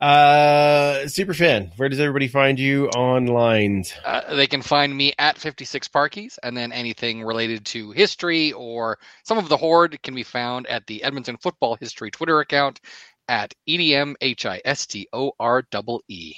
[0.00, 1.72] Uh, super fan.
[1.76, 3.84] Where does everybody find you online?
[4.04, 8.98] Uh, they can find me at 56 Parkies, and then anything related to history or
[9.24, 12.80] some of the Horde can be found at the Edmonton Football History Twitter account
[13.28, 16.34] at E EDMHISTOREE.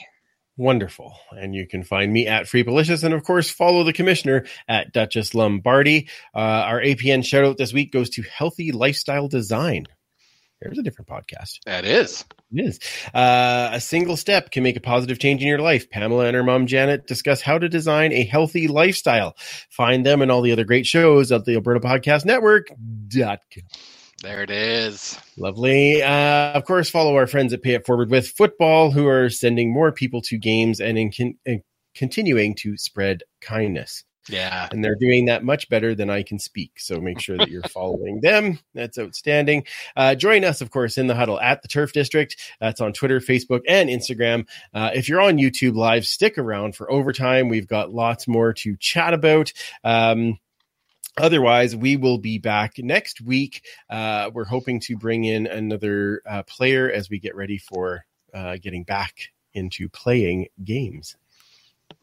[0.56, 1.16] Wonderful.
[1.32, 4.92] And you can find me at Free Policious, and of course, follow the commissioner at
[4.92, 6.08] Duchess Lombardi.
[6.32, 9.86] Uh, our APN shout out this week goes to Healthy Lifestyle Design.
[10.64, 11.60] There's a different podcast.
[11.66, 12.24] That is.
[12.52, 12.80] It is.
[13.12, 15.90] Uh, a single step can make a positive change in your life.
[15.90, 19.36] Pamela and her mom Janet discuss how to design a healthy lifestyle.
[19.70, 23.38] Find them and all the other great shows at the Alberta Podcast Network.com.
[24.22, 25.18] There it is.
[25.36, 26.02] Lovely.
[26.02, 29.70] Uh, of course, follow our friends at Pay It Forward with Football, who are sending
[29.70, 31.60] more people to games and, in con- and
[31.94, 34.02] continuing to spread kindness.
[34.28, 34.68] Yeah.
[34.70, 36.80] And they're doing that much better than I can speak.
[36.80, 38.58] So make sure that you're following them.
[38.74, 39.64] That's outstanding.
[39.96, 42.36] Uh, join us, of course, in the huddle at the Turf District.
[42.60, 44.46] That's on Twitter, Facebook, and Instagram.
[44.72, 47.48] Uh, if you're on YouTube Live, stick around for overtime.
[47.48, 49.52] We've got lots more to chat about.
[49.82, 50.38] Um,
[51.16, 53.64] Otherwise, we will be back next week.
[53.88, 58.56] Uh, we're hoping to bring in another uh, player as we get ready for uh,
[58.60, 61.16] getting back into playing games.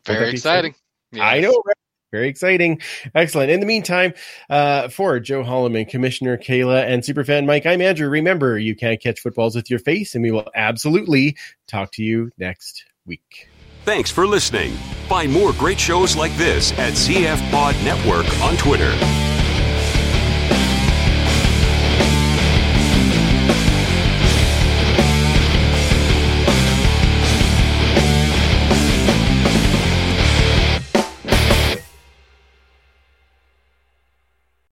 [0.06, 0.76] Very exciting.
[1.20, 1.62] I know.
[1.66, 1.76] right?
[2.12, 2.82] Very exciting.
[3.16, 3.52] Excellent.
[3.52, 4.14] In the meantime,
[4.50, 8.10] uh, for Joe Hollimon, Commissioner Kayla, and Superfan Mike, I'm Andrew.
[8.10, 12.32] Remember, you can't catch footballs with your face, and we will absolutely talk to you
[12.38, 13.50] next week.
[13.86, 14.74] Thanks for listening.
[15.08, 18.92] Find more great shows like this at CF Pod Network on Twitter.